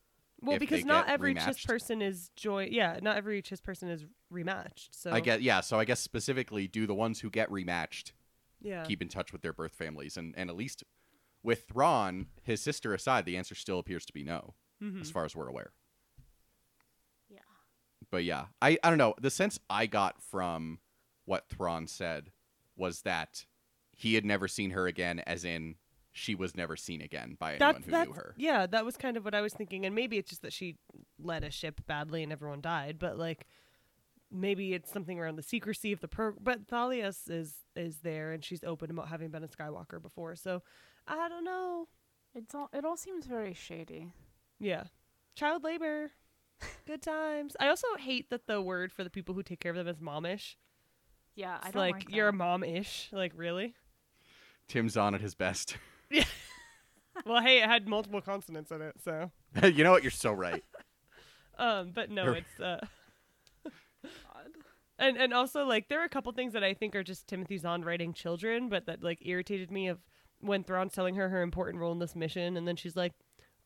[0.41, 2.69] Well, because not get every Chiss person is joy.
[2.71, 4.89] Yeah, not every Chiss person is rematched.
[4.91, 5.61] So I get, yeah.
[5.61, 8.13] So I guess specifically, do the ones who get rematched
[8.61, 8.83] Yeah.
[8.85, 10.17] keep in touch with their birth families?
[10.17, 10.83] And and at least
[11.45, 15.01] with Thrawn, his sister aside, the answer still appears to be no, Mhm.
[15.01, 15.73] as far as we're aware.
[18.13, 18.17] Yeah.
[18.19, 19.15] But yeah, I I don't know.
[19.21, 20.79] The sense I got from
[21.25, 22.31] what Thrawn said
[22.77, 23.47] was that
[23.97, 25.77] he had never seen her again, as in
[26.11, 28.35] she was never seen again by anyone That's who that's knew her.
[28.37, 28.67] yeah.
[28.67, 30.77] That was kind of what I was thinking, and maybe it's just that she
[31.19, 32.99] led a ship badly and everyone died.
[32.99, 33.47] But like,
[34.31, 36.33] maybe it's something around the secrecy of the pro.
[36.41, 40.37] But Thalias is is there, and she's open about having been a Skywalker before.
[40.37, 40.63] So
[41.07, 41.89] I don't know.
[42.35, 44.13] It's all it all seems very shady.
[44.59, 44.85] Yeah,
[45.35, 46.11] child labor.
[46.87, 47.57] Good times.
[47.61, 49.99] I also hate that the word for the people who take care of them is
[49.99, 50.57] momish.
[51.35, 52.37] Yeah, I It's don't like, like, you're a that.
[52.37, 53.09] mom-ish.
[53.13, 53.75] Like really?
[54.69, 55.77] Tim Zahn at his best.
[56.11, 56.25] Yeah.
[57.27, 59.31] well, hey, it had multiple consonants in it, so.
[59.63, 60.03] you know what?
[60.03, 60.65] You're so right.
[61.59, 62.81] Um, but no, Her- it's uh
[64.99, 67.59] and and also like there are a couple things that I think are just Timothy
[67.59, 69.99] Zahn writing children, but that like irritated me of
[70.41, 73.13] when Thrawn's telling her her important role in this mission, and then she's like,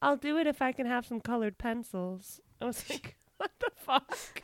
[0.02, 3.70] "I'll do it if I can have some colored pencils." I was like, "What the
[3.76, 4.42] fuck?"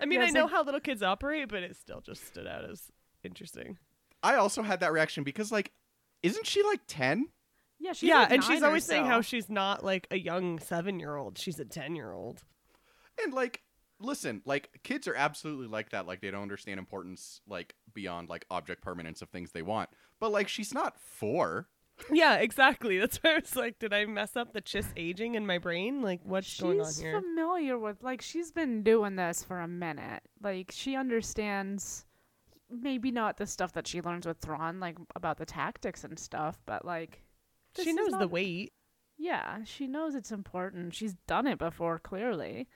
[0.00, 2.46] I mean, Yeah, I know like- how little kids operate, but it still just stood
[2.46, 2.90] out as
[3.22, 3.78] interesting.
[4.22, 5.72] I also had that reaction because, like,
[6.22, 7.28] isn't she like ten?
[7.78, 10.16] Yeah, she's yeah, like and she's nine or always saying how she's not like a
[10.18, 12.42] young seven-year-old; she's a ten-year-old.
[13.22, 13.62] And like,
[13.98, 16.06] listen, like kids are absolutely like that.
[16.06, 19.90] Like they don't understand importance like beyond like object permanence of things they want.
[20.20, 21.66] But like she's not four.
[22.10, 22.98] Yeah, exactly.
[22.98, 26.02] That's why I was like, did I mess up the Chiss aging in my brain?
[26.02, 26.92] Like, what's she's going on here?
[26.92, 30.22] She's familiar with like she's been doing this for a minute.
[30.42, 32.04] Like she understands
[32.70, 36.58] maybe not the stuff that she learns with Thrawn, like about the tactics and stuff,
[36.66, 37.22] but like
[37.76, 38.72] she is knows the weight.
[39.18, 40.94] Yeah, she knows it's important.
[40.94, 42.66] She's done it before, clearly.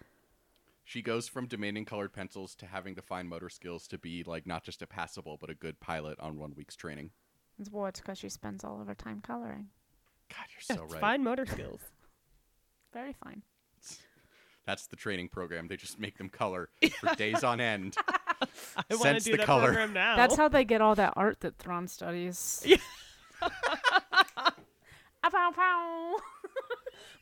[0.84, 4.46] She goes from demanding colored pencils to having the fine motor skills to be like
[4.46, 7.10] not just a passable but a good pilot on one week's training.
[7.58, 9.68] It's well, it's because she spends all of her time coloring.
[10.28, 11.00] God, you're so it's right.
[11.00, 11.80] fine motor skills.
[12.92, 13.42] Very fine.
[14.66, 15.68] That's the training program.
[15.68, 17.96] They just make them color for days on end.
[18.08, 19.66] I want to do the that color.
[19.66, 20.16] program now.
[20.16, 22.62] That's how they get all that art that Thrawn studies.
[22.66, 22.78] Yeah.
[25.26, 26.16] Ah, pow, pow.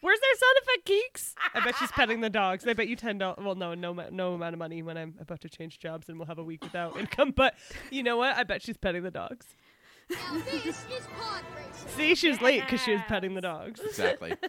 [0.00, 1.34] Where's their sound effect geeks?
[1.54, 2.66] I bet she's petting the dogs.
[2.66, 3.38] I bet you ten dollars.
[3.42, 6.26] Well, no, no, no amount of money when I'm about to change jobs and we'll
[6.26, 7.32] have a week without income.
[7.34, 7.54] But
[7.90, 8.36] you know what?
[8.36, 9.56] I bet she's petting the dogs.
[10.10, 11.88] Now this is pod racing.
[11.96, 13.80] See, she was late because she was petting the dogs.
[13.80, 14.34] Exactly.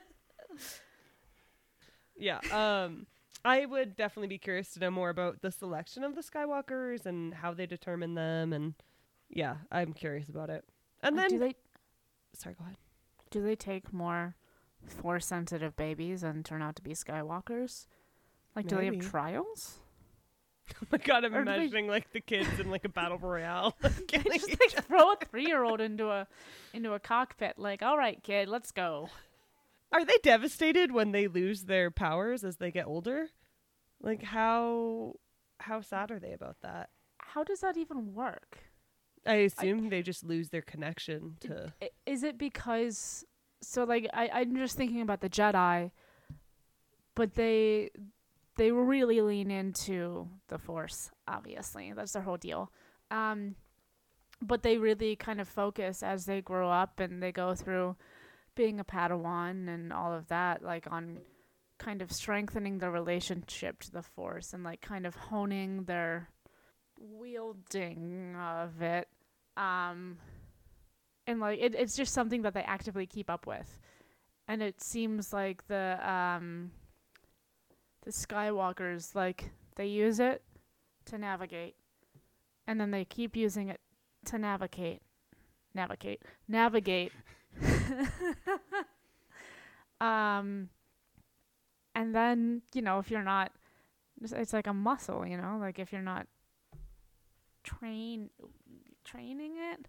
[2.18, 2.40] Yeah.
[2.52, 3.08] Um,
[3.44, 7.34] I would definitely be curious to know more about the selection of the Skywalkers and
[7.34, 8.74] how they determine them, and
[9.30, 10.64] yeah, I'm curious about it.
[11.04, 11.56] And then, do they
[12.34, 12.78] sorry, go ahead.
[13.32, 14.36] do they take more
[14.88, 17.88] force sensitive babies and turn out to be Skywalkers?
[18.56, 19.80] Like, do they have trials?
[20.82, 23.76] Oh my god, I'm Or imagining like the kids in like a battle royale.
[24.08, 26.28] Killing just like throw a three year old into a
[26.74, 27.58] into a cockpit.
[27.58, 29.10] Like, all right, kid, let's go.
[29.92, 33.30] Are they devastated when they lose their powers as they get older?
[34.02, 35.16] Like how
[35.60, 36.90] how sad are they about that?
[37.20, 38.58] How does that even work?
[39.26, 41.74] I assume they just lose their connection to
[42.06, 43.24] Is it because
[43.62, 45.92] so like I I'm just thinking about the Jedi,
[47.16, 47.92] but they
[48.58, 51.12] they really lean into the Force.
[51.28, 52.72] Obviously, that's their whole deal.
[53.12, 53.56] Um,
[54.42, 57.96] but they really kind of focus as they grow up and they go through
[58.56, 61.20] being a Padawan and all of that, like on
[61.78, 66.30] kind of strengthening their relationship to the Force and like kind of honing their
[67.00, 69.08] wielding of it.
[69.58, 70.18] Um,
[71.28, 73.80] and like it, it's just something that they actively keep up with
[74.48, 76.72] and it seems like the um
[78.06, 80.44] the skywalkers like they use it
[81.06, 81.76] to navigate.
[82.68, 83.82] And then they keep using it
[84.26, 85.02] to navigate.
[85.74, 86.22] Navigate.
[86.48, 87.12] Navigate.
[90.02, 90.70] Um
[91.96, 93.52] and then you know if you're not
[94.22, 96.28] it's, like a muscle you know like if you're not
[97.64, 98.30] train
[99.04, 99.88] training it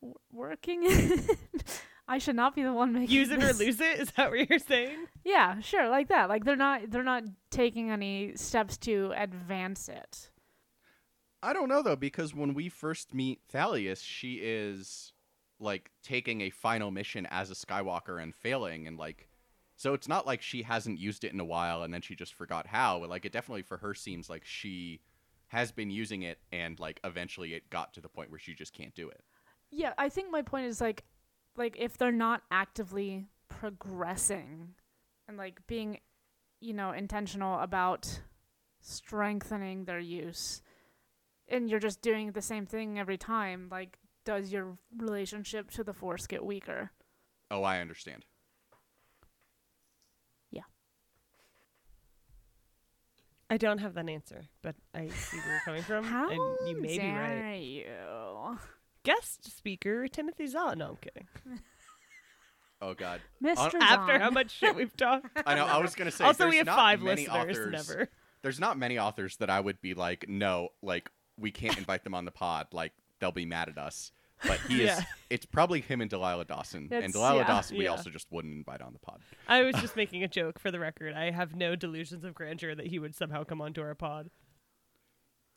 [0.00, 1.82] w- working it
[2.14, 4.00] i should not be the one making Use it or lose it.
[4.00, 5.06] Is that what you're saying?
[5.24, 10.28] yeah sure like that like they're not they're not taking any steps to advance it
[11.44, 15.12] I don't know though because when we first meet Thalias, she is
[15.58, 19.28] like taking a final mission as a Skywalker and failing and like
[19.74, 22.34] so it's not like she hasn't used it in a while and then she just
[22.34, 23.00] forgot how.
[23.00, 25.00] But, Like it definitely for her seems like she
[25.48, 28.72] has been using it and like eventually it got to the point where she just
[28.72, 29.20] can't do it.
[29.70, 31.02] yeah i think my point is like
[31.56, 34.74] like if they're not actively progressing
[35.28, 35.98] and like being
[36.60, 38.20] you know intentional about
[38.80, 40.62] strengthening their use
[41.48, 45.92] and you're just doing the same thing every time like does your relationship to the
[45.92, 46.90] force get weaker
[47.50, 48.24] Oh, I understand.
[50.50, 50.62] Yeah
[53.50, 56.80] i don't have that answer, but I see where you're coming from, how and you
[56.80, 57.28] may be right.
[57.28, 57.84] dare you
[59.04, 60.78] Guest speaker Timothy Zahn.
[60.78, 61.26] No, I'm kidding.
[62.80, 63.20] Oh god.
[63.42, 64.20] mr After Zahn.
[64.20, 65.26] how much shit we've talked.
[65.46, 67.56] I know I was going to say also, there's we have not five many listeners.
[67.58, 68.08] authors Never.
[68.42, 72.14] there's not many authors that I would be like, no, like we can't invite them
[72.14, 72.66] on the pod.
[72.72, 74.10] Like they'll be mad at us.
[74.44, 74.98] But he is.
[75.30, 76.88] It's probably him and Delilah Dawson.
[76.90, 77.46] and Delilah yeah.
[77.46, 77.90] Dawson, we Yeah.
[77.90, 79.20] also just wouldn't invite on the pod.
[79.46, 81.14] I was just making a joke for the record.
[81.14, 84.30] I have no delusions of grandeur that he would somehow come onto our pod.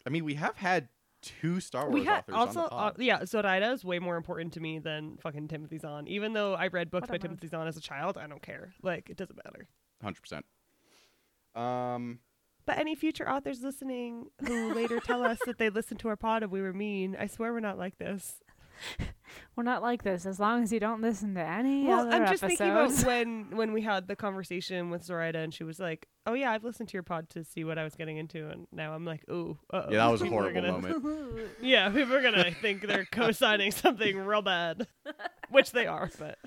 [0.05, 0.89] I mean, we have had
[1.25, 2.93] two Star Wars we had authors also, on the pod.
[2.93, 6.07] uh, yeah, Zoraida is way more important to me than fucking Timothy Zahn.
[6.07, 8.73] Even though I read books by Timothy Zahn as a child, I don't care.
[8.81, 9.67] Like, it doesn't matter.
[10.01, 10.45] Hundred percent.
[11.55, 12.19] Um.
[12.65, 16.41] But any future authors listening who later tell us that they listened to our pod
[16.41, 18.41] and we were mean, I swear we're not like this.
[19.55, 22.27] We're not like this as long as you don't listen to any Well, other I'm
[22.27, 22.57] just episodes.
[22.57, 26.33] thinking about when when we had the conversation with Zoraida and she was like, "Oh
[26.33, 28.93] yeah, I've listened to your pod to see what I was getting into," and now
[28.93, 29.91] I'm like, "Ooh, uh-oh.
[29.91, 34.17] Yeah, that was a horrible gonna, moment yeah people are gonna think they're co-signing something
[34.17, 34.87] real bad,
[35.49, 36.09] which they are.
[36.19, 36.37] But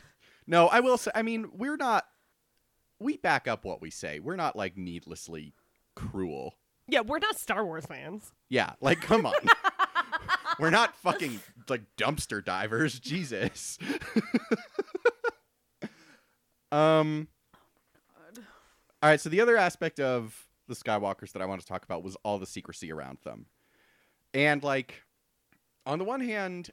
[0.47, 1.11] No, I will say.
[1.15, 2.05] I mean, we're not.
[3.01, 4.19] We back up what we say.
[4.19, 5.55] We're not like needlessly
[5.95, 6.55] cruel.
[6.89, 8.33] yeah, we're not Star Wars fans.
[8.49, 9.35] Yeah, like come on.
[10.59, 11.39] we're not fucking
[11.71, 12.99] like dumpster divers.
[13.01, 13.79] Jesus.
[16.73, 17.29] um.
[19.01, 19.21] All right.
[19.21, 22.39] So the other aspect of the Skywalkers that I want to talk about was all
[22.39, 23.47] the secrecy around them,
[24.35, 25.03] and like,
[25.87, 26.71] on the one hand,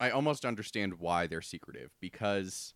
[0.00, 2.74] I almost understand why they're secretive because,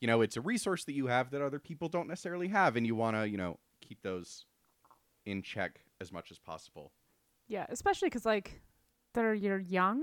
[0.00, 2.86] you know, it's a resource that you have that other people don't necessarily have, and
[2.86, 4.46] you want to, you know, keep those
[5.26, 6.92] in check as much as possible.
[7.48, 8.62] Yeah, especially because like
[9.14, 10.02] they're you're young.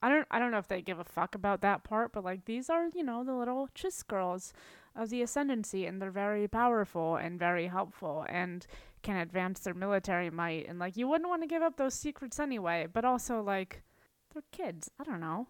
[0.00, 2.44] I don't I don't know if they give a fuck about that part, but like
[2.44, 4.52] these are you know the little Chiss girls
[4.94, 8.66] of the Ascendancy, and they're very powerful and very helpful and
[9.02, 10.68] can advance their military might.
[10.68, 13.82] And like you wouldn't want to give up those secrets anyway, but also like
[14.32, 14.90] they're kids.
[15.00, 15.48] I don't know.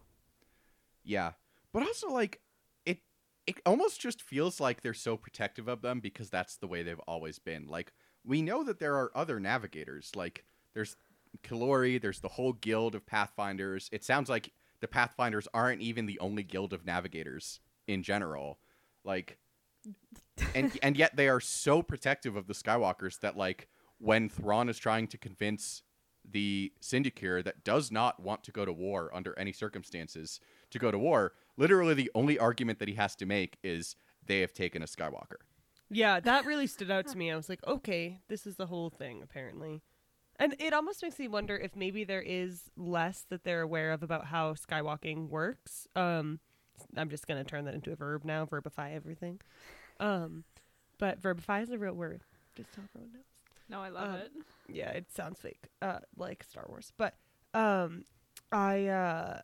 [1.04, 1.32] Yeah,
[1.72, 2.40] but also like
[2.86, 3.00] it
[3.46, 7.00] it almost just feels like they're so protective of them because that's the way they've
[7.00, 7.66] always been.
[7.66, 7.92] Like
[8.24, 10.12] we know that there are other navigators.
[10.14, 10.96] Like there's
[11.42, 13.88] Qilori, there's the whole guild of pathfinders.
[13.92, 18.58] It sounds like the pathfinders aren't even the only guild of navigators in general.
[19.04, 19.38] Like
[20.54, 24.78] and and yet they are so protective of the Skywalkers that like when Thrawn is
[24.78, 25.82] trying to convince
[26.30, 30.40] the Syndicure that does not want to go to war under any circumstances
[30.70, 34.40] to go to war, literally the only argument that he has to make is they
[34.40, 35.38] have taken a Skywalker.
[35.90, 37.32] Yeah, that really stood out to me.
[37.32, 39.80] I was like, okay, this is the whole thing, apparently.
[40.38, 44.02] And it almost makes me wonder if maybe there is less that they're aware of
[44.02, 45.88] about how skywalking works.
[45.96, 46.38] Um,
[46.96, 49.40] I'm just going to turn that into a verb now, verbify everything.
[49.98, 50.44] Um,
[50.98, 52.22] but verbify is a real word.
[52.56, 53.22] Just so everyone knows.
[53.68, 54.32] No, I love it.
[54.68, 56.92] Yeah, it sounds fake, uh, like Star Wars.
[56.96, 57.14] But
[57.52, 58.04] um,
[58.50, 59.40] I uh,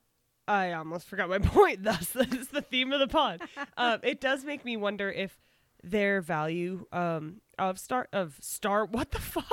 [0.48, 1.84] I almost forgot my point.
[1.84, 3.42] Thus, that is the theme of the pod.
[3.76, 5.38] um, it does make me wonder if
[5.82, 9.44] their value um of star of star what the fuck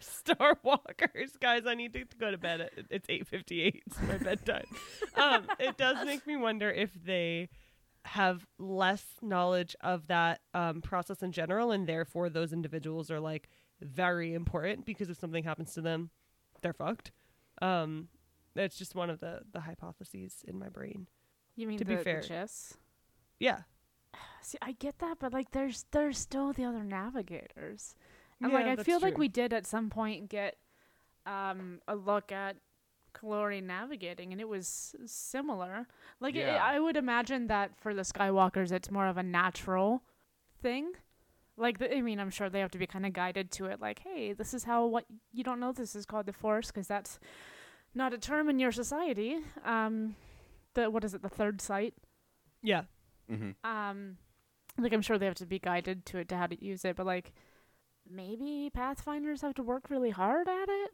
[0.00, 1.66] Star Walkers, guys.
[1.66, 2.60] I need to go to bed.
[2.60, 3.82] At, it's eight fifty eight.
[3.86, 4.66] It's my bedtime.
[5.16, 7.48] um, it does make me wonder if they
[8.04, 13.48] have less knowledge of that um, process in general, and therefore those individuals are like
[13.80, 16.10] very important because if something happens to them,
[16.62, 17.12] they're fucked.
[17.60, 18.08] Um,
[18.54, 21.06] That's just one of the the hypotheses in my brain.
[21.56, 22.20] You mean To the, be fair.
[22.22, 22.74] the Chiss?
[23.40, 23.60] Yeah.
[24.42, 27.94] See, I get that, but like, there's there's still the other navigators,
[28.40, 30.56] and like, Yeah, I that's feel like we did at some point get
[31.26, 32.56] um a look at
[33.14, 35.86] Qilori navigating, and it was similar.
[36.20, 40.02] Like, it, I would imagine that for the Skywalkers, it's more of a natural
[40.62, 40.92] thing.
[41.56, 43.80] Like, the, I mean, I'm sure they have to be kind of guided to it.
[43.80, 45.72] Like, hey, this is how what you don't know.
[45.72, 47.18] This is called the Force because that's
[47.94, 49.38] not a term in your society.
[49.64, 50.14] Um,
[50.74, 51.22] the what is it?
[51.22, 51.94] The third sight.
[52.62, 52.82] Yeah.
[53.30, 53.50] Mm-hmm.
[53.70, 54.16] um
[54.78, 56.96] like i'm sure they have to be guided to it to how to use it
[56.96, 57.34] but like
[58.10, 60.90] maybe pathfinders have to work really hard at it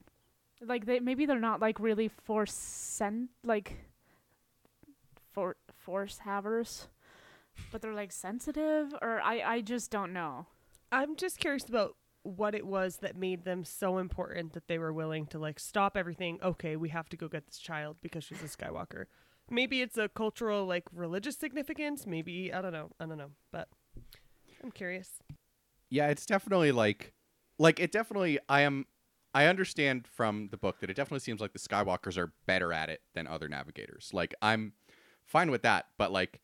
[0.61, 3.87] like they maybe they're not like really force sent like
[5.33, 6.89] for force havers
[7.71, 10.47] but they're like sensitive or i i just don't know
[10.95, 14.93] I'm just curious about what it was that made them so important that they were
[14.93, 16.39] willing to like stop everything.
[16.41, 19.07] Okay, we have to go get this child because she's a Skywalker.
[19.51, 22.07] Maybe it's a cultural like religious significance.
[22.07, 22.91] Maybe I don't know.
[23.01, 23.69] I don't know, but
[24.63, 25.19] I'm curious.
[25.91, 27.13] Yeah it's definitely like
[27.59, 28.87] like it definitely i am
[29.35, 32.89] i understand from the book that it definitely seems like the skywalkers are better at
[32.89, 34.11] it than other navigators.
[34.13, 34.73] Like i'm
[35.25, 36.41] fine with that but like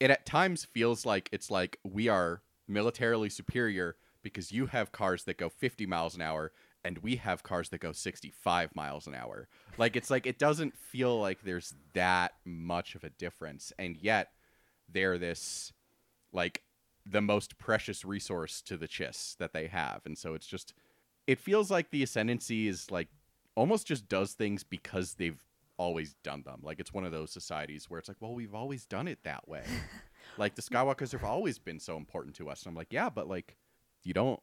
[0.00, 5.24] it at times feels like it's like we are militarily superior because you have cars
[5.24, 6.50] that go 50 miles an hour
[6.84, 9.48] and we have cars that go 65 miles an hour.
[9.78, 14.30] Like it's like it doesn't feel like there's that much of a difference and yet
[14.92, 15.72] they're this
[16.32, 16.62] like
[17.06, 20.02] the most precious resource to the chiss that they have.
[20.06, 20.74] And so it's just
[21.26, 23.08] it feels like the ascendancy is like
[23.54, 25.42] almost just does things because they've
[25.76, 26.60] always done them.
[26.62, 29.48] Like it's one of those societies where it's like well we've always done it that
[29.48, 29.64] way.
[30.38, 32.62] Like the skywalkers have always been so important to us.
[32.62, 33.56] And i'm like yeah but like
[34.02, 34.40] you don't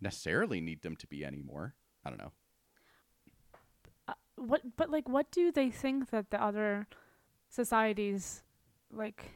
[0.00, 1.74] necessarily need them to be anymore.
[2.04, 2.32] I don't know.
[4.08, 6.88] Uh, what but like what do they think that the other
[7.48, 8.42] societies
[8.92, 9.30] like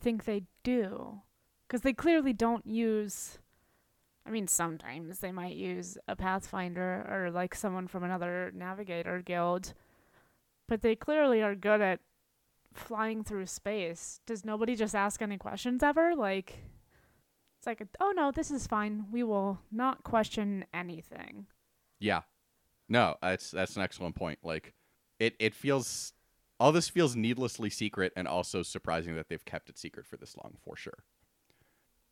[0.00, 1.20] think they do
[1.72, 3.38] because they clearly don't use
[4.26, 9.72] i mean sometimes they might use a pathfinder or like someone from another navigator guild
[10.68, 12.00] but they clearly are good at
[12.74, 16.58] flying through space does nobody just ask any questions ever like
[17.58, 21.46] it's like oh no this is fine we will not question anything
[22.00, 22.22] Yeah.
[22.88, 24.40] No, that's that's an excellent point.
[24.42, 24.74] Like
[25.20, 26.12] it it feels
[26.58, 30.36] all this feels needlessly secret and also surprising that they've kept it secret for this
[30.36, 31.04] long for sure.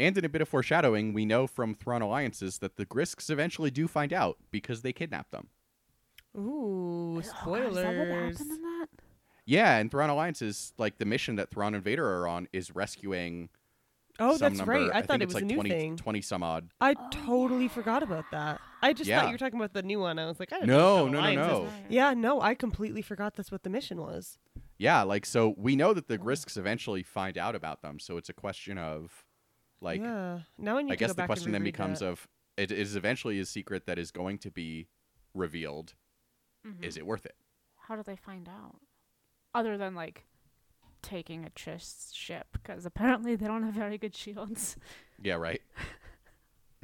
[0.00, 3.70] And in a bit of foreshadowing, we know from Thrawn Alliances that the Grysks eventually
[3.70, 5.48] do find out because they kidnap them.
[6.36, 7.74] Ooh, Oh, God, is spoilers.
[7.74, 8.86] that what happened in that?
[9.44, 13.50] Yeah, and Thrawn Alliances, like the mission that Thrawn and Vader are on is rescuing
[14.18, 14.72] oh, some that's number.
[14.72, 14.90] right.
[14.90, 15.96] I, think thought it was like a new 20, thing.
[15.96, 16.70] 20 some odd.
[16.80, 18.60] I totally forgot about that.
[18.80, 19.20] I just Yeah.
[19.20, 20.18] thought you were talking about the new one.
[20.18, 21.70] I was like, I didn't No, know what no, no, is.
[21.72, 21.86] no.
[21.90, 24.38] Yeah, no, I completely forgot that's what the mission was.
[24.78, 28.30] Yeah, like so we know that the Grysks eventually find out about them, so it's
[28.30, 29.24] a question of
[29.80, 30.40] like yeah.
[30.58, 32.06] Now I need I to guess go the back question then becomes that.
[32.08, 34.88] of it is eventually a secret that is going to be
[35.34, 35.94] revealed.
[36.66, 36.84] Mhm.
[36.84, 37.36] Is it worth it?
[37.76, 38.76] How do they find out?
[39.54, 40.26] Other than like
[41.02, 44.76] taking a Chiss ship, because apparently they don't have very good shields.
[45.22, 45.62] Yeah, right.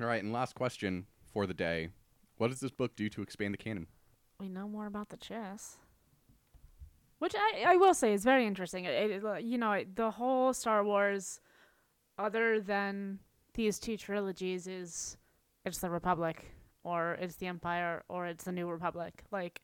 [0.00, 1.90] All right, and last question for the day:
[2.38, 3.86] What does this book do to expand the canon?
[4.40, 5.76] We know more about the Chiss
[7.18, 8.84] which I I will say is very interesting.
[8.84, 11.40] It, it- you know, it- the whole Star Wars,
[12.18, 13.18] other than
[13.54, 15.16] these two trilogies, is
[15.64, 16.52] it's the Republic
[16.84, 19.24] or it's the Empire or it's the New Republic.
[19.30, 19.60] Like,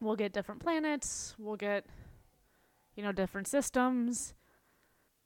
[0.00, 1.86] we'll get different planets, we'll get,
[2.94, 4.34] you know, different systems,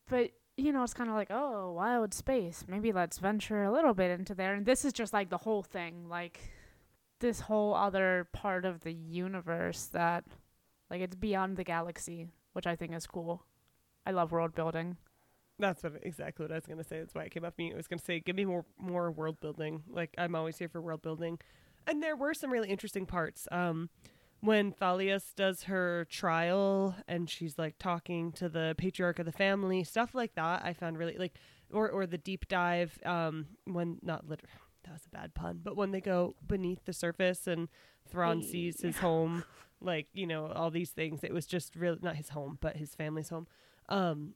[0.08, 2.64] but you know, it's kind of like, oh, wild space.
[2.68, 4.54] Maybe let's venture a little bit into there.
[4.54, 6.40] And this is just like the whole thing, like
[7.20, 10.24] this whole other part of the universe that,
[10.90, 13.44] like, it's beyond the galaxy, which I think is cool.
[14.04, 14.98] I love world building.
[15.62, 16.98] That's what exactly what I was gonna say.
[16.98, 17.72] That's why it came up me.
[17.72, 19.82] I was gonna say, give me more more world building.
[19.88, 21.38] Like I'm always here for world building,
[21.86, 23.46] and there were some really interesting parts.
[23.52, 23.88] Um,
[24.40, 29.84] when Thalias does her trial and she's like talking to the patriarch of the family,
[29.84, 30.64] stuff like that.
[30.64, 31.34] I found really like,
[31.72, 32.98] or or the deep dive.
[33.06, 34.50] Um, when not literally.
[34.84, 37.68] That was a bad pun, but when they go beneath the surface and
[38.10, 38.46] Thrawn Hey.
[38.48, 39.44] sees his home,
[39.80, 42.92] like you know all these things, it was just really not his home, but his
[42.92, 43.46] family's home.
[43.88, 44.34] Um,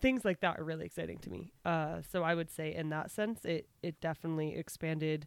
[0.00, 1.52] things like that are really exciting to me.
[1.64, 5.26] Uh, so I would say in that sense, it it definitely expanded,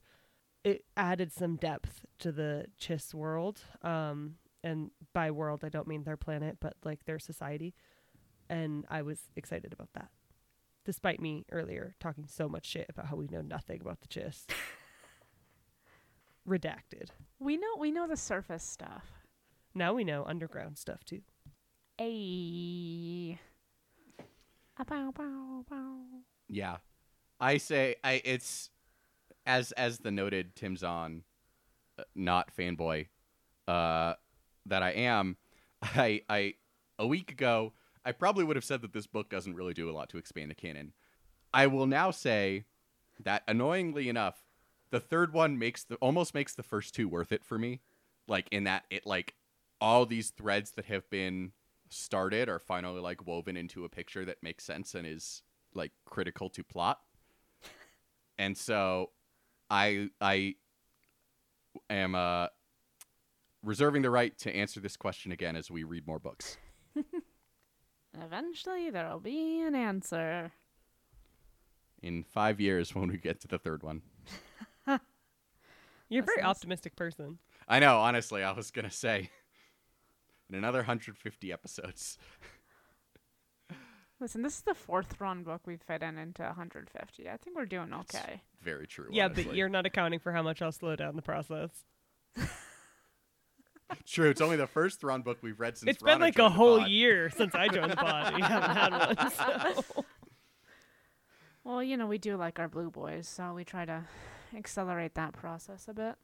[0.63, 3.61] it added some depth to the Chiss world.
[3.81, 7.73] Um, and by world, I don't mean their planet, but like their society.
[8.49, 10.09] And I was excited about that,
[10.83, 14.45] despite me earlier talking so much shit about how we know nothing about the Chiss.
[16.47, 17.09] Redacted.
[17.37, 19.05] We know we know the surface stuff.
[19.75, 21.21] Now we know underground stuff too.
[21.99, 23.37] Ayy.
[26.47, 26.77] Yeah,
[27.39, 28.69] I say I it's
[29.45, 31.23] as as the noted Tim Zahn,
[31.97, 33.07] uh, not fanboy,
[33.67, 34.13] uh,
[34.65, 35.37] that I am.
[35.81, 36.53] I I
[36.97, 37.73] a week ago
[38.05, 40.49] I probably would have said that this book doesn't really do a lot to expand
[40.49, 40.93] the canon.
[41.53, 42.65] I will now say
[43.23, 44.45] that annoyingly enough,
[44.91, 47.81] the third one makes the almost makes the first two worth it for me.
[48.27, 49.35] Like in that it like
[49.81, 51.51] all these threads that have been
[51.89, 55.41] started are finally like woven into a picture that makes sense and is
[55.73, 56.99] like critical to plot.
[58.37, 59.11] and so
[59.69, 60.55] I I
[61.89, 62.47] am uh
[63.63, 66.57] reserving the right to answer this question again as we read more books.
[68.21, 70.51] Eventually, there'll be an answer.
[72.01, 74.01] In 5 years when we get to the third one.
[74.87, 76.45] You're a very Listens.
[76.45, 77.37] optimistic person.
[77.67, 79.29] I know, honestly, I was going to say
[80.49, 82.17] in another 150 episodes.
[84.19, 87.29] Listen, this is the fourth run book we've fit in into 150.
[87.29, 88.41] I think we're doing That's okay.
[88.61, 89.07] Very true.
[89.11, 91.69] Yeah, but you're not accounting for how much I'll slow down the process.
[94.05, 94.29] true.
[94.29, 96.89] It's only the first Thrawn book we've read since it's been like a whole pod.
[96.89, 98.33] year since I joined the pod.
[98.33, 99.31] and You haven't had one.
[99.31, 100.05] So.
[101.63, 104.03] Well, you know, we do like our blue boys, so we try to
[104.55, 106.15] accelerate that process a bit.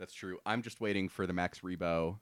[0.00, 0.38] That's true.
[0.44, 2.18] I'm just waiting for the Max Rebo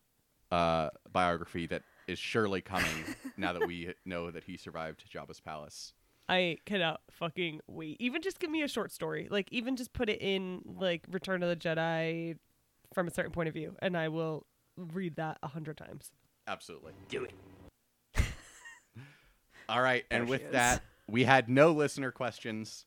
[0.52, 5.94] uh, biography that is surely coming now that we know that he survived Jabba's palace.
[6.28, 7.96] I cannot fucking wait.
[8.00, 9.26] Even just give me a short story.
[9.30, 12.36] Like even just put it in like Return of the Jedi
[12.94, 14.46] from a certain point of view, and I will
[14.76, 16.12] read that a hundred times.
[16.46, 16.92] Absolutely.
[17.08, 17.32] Do it.
[19.68, 20.52] All right, and There she with is.
[20.52, 22.84] that, we had no listener questions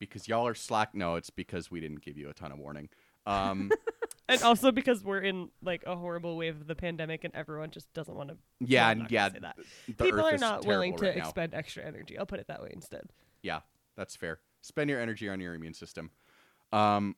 [0.00, 0.94] because y'all are slack.
[0.94, 2.88] No, it's because we didn't give you a ton of warning.
[3.26, 3.70] Um,
[4.28, 7.92] And also because we're in like a horrible wave of the pandemic, and everyone just
[7.94, 8.36] doesn't want to.
[8.60, 9.56] yeah, and yeah, that.
[9.86, 11.24] People are not willing to right now.
[11.24, 12.18] expend extra energy.
[12.18, 13.04] I'll put it that way instead.
[13.42, 13.60] Yeah,
[13.96, 14.40] that's fair.
[14.62, 16.10] Spend your energy on your immune system.
[16.72, 17.14] Um,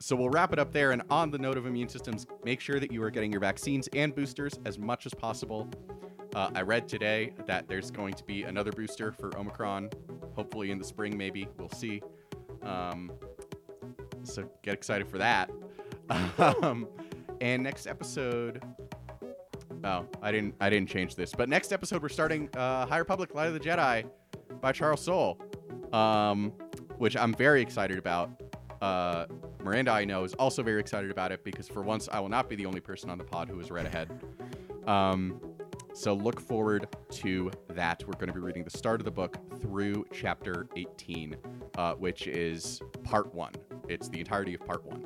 [0.00, 0.90] so we'll wrap it up there.
[0.90, 3.88] And on the note of immune systems, make sure that you are getting your vaccines
[3.92, 5.68] and boosters as much as possible.
[6.34, 9.90] Uh, I read today that there's going to be another booster for Omicron,
[10.34, 11.46] hopefully in the spring, maybe.
[11.56, 12.02] We'll see.
[12.62, 13.12] Um,
[14.24, 15.50] so get excited for that.
[16.38, 16.88] um,
[17.40, 18.62] and next episode.
[19.84, 20.54] Oh, I didn't.
[20.60, 21.32] I didn't change this.
[21.32, 24.04] But next episode, we're starting uh, High Republic: Light of the Jedi
[24.60, 25.38] by Charles Soule,
[25.92, 26.52] um,
[26.98, 28.30] which I'm very excited about.
[28.80, 29.26] Uh,
[29.62, 32.48] Miranda, I know, is also very excited about it because for once, I will not
[32.48, 34.10] be the only person on the pod who has read ahead.
[34.86, 35.40] Um,
[35.94, 38.02] so look forward to that.
[38.06, 41.36] We're going to be reading the start of the book through chapter 18,
[41.76, 43.52] uh, which is part one.
[43.88, 45.04] It's the entirety of part one.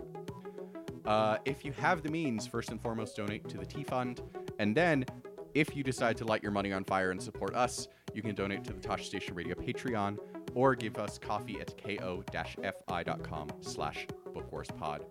[1.06, 4.22] Uh, if you have the means, first and foremost, donate to the T Fund.
[4.58, 5.04] And then,
[5.54, 8.64] if you decide to light your money on fire and support us, you can donate
[8.64, 10.18] to the Tosh Station Radio Patreon
[10.54, 15.02] or give us coffee at ko-fi.com slash bookwarspod.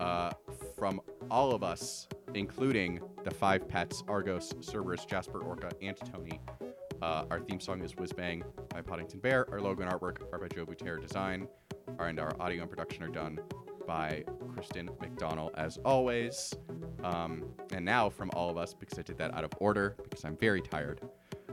[0.00, 0.30] Uh,
[0.76, 6.40] from all of us, including the five pets, Argos, Cerberus, Jasper, Orca, and Tony,
[7.00, 9.46] uh, our theme song is Whiz Bang by Poddington Bear.
[9.50, 11.48] Our logo and artwork are by Joe Bouter Design.
[11.98, 13.40] Our, and our audio and production are done
[13.88, 14.22] by
[14.52, 16.54] Kristen McDonald, as always.
[17.02, 20.26] Um, and now, from all of us, because I did that out of order, because
[20.26, 21.00] I'm very tired,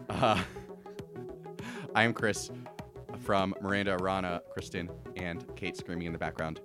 [0.09, 0.43] uh,
[1.95, 2.51] I am Chris
[3.21, 6.59] from Miranda, Rana, Kristen, and Kate screaming in the background.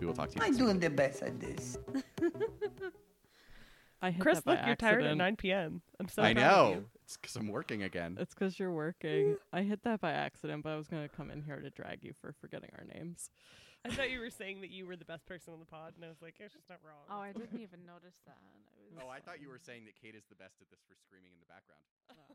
[0.00, 0.66] We will talk to you I'm next week.
[0.66, 1.78] doing the best at this.
[4.02, 5.80] I hit Chris, that by look, you're tired at 9 p.m.
[6.00, 6.74] I'm so I proud of know.
[6.74, 6.84] you.
[7.04, 8.16] It's because I'm working again.
[8.18, 9.36] It's because you're working.
[9.52, 12.12] I hit that by accident, but I was gonna come in here to drag you
[12.20, 13.30] for forgetting our names.
[13.84, 16.04] I thought you were saying that you were the best person on the pod, and
[16.04, 17.04] I was like, it's just not wrong.
[17.12, 18.40] Oh, I didn't even notice that.
[18.40, 20.70] I was- Oh, I thought you were um, saying that Kate is the best at
[20.70, 21.82] this for screaming in the background.
[22.14, 22.30] Oh.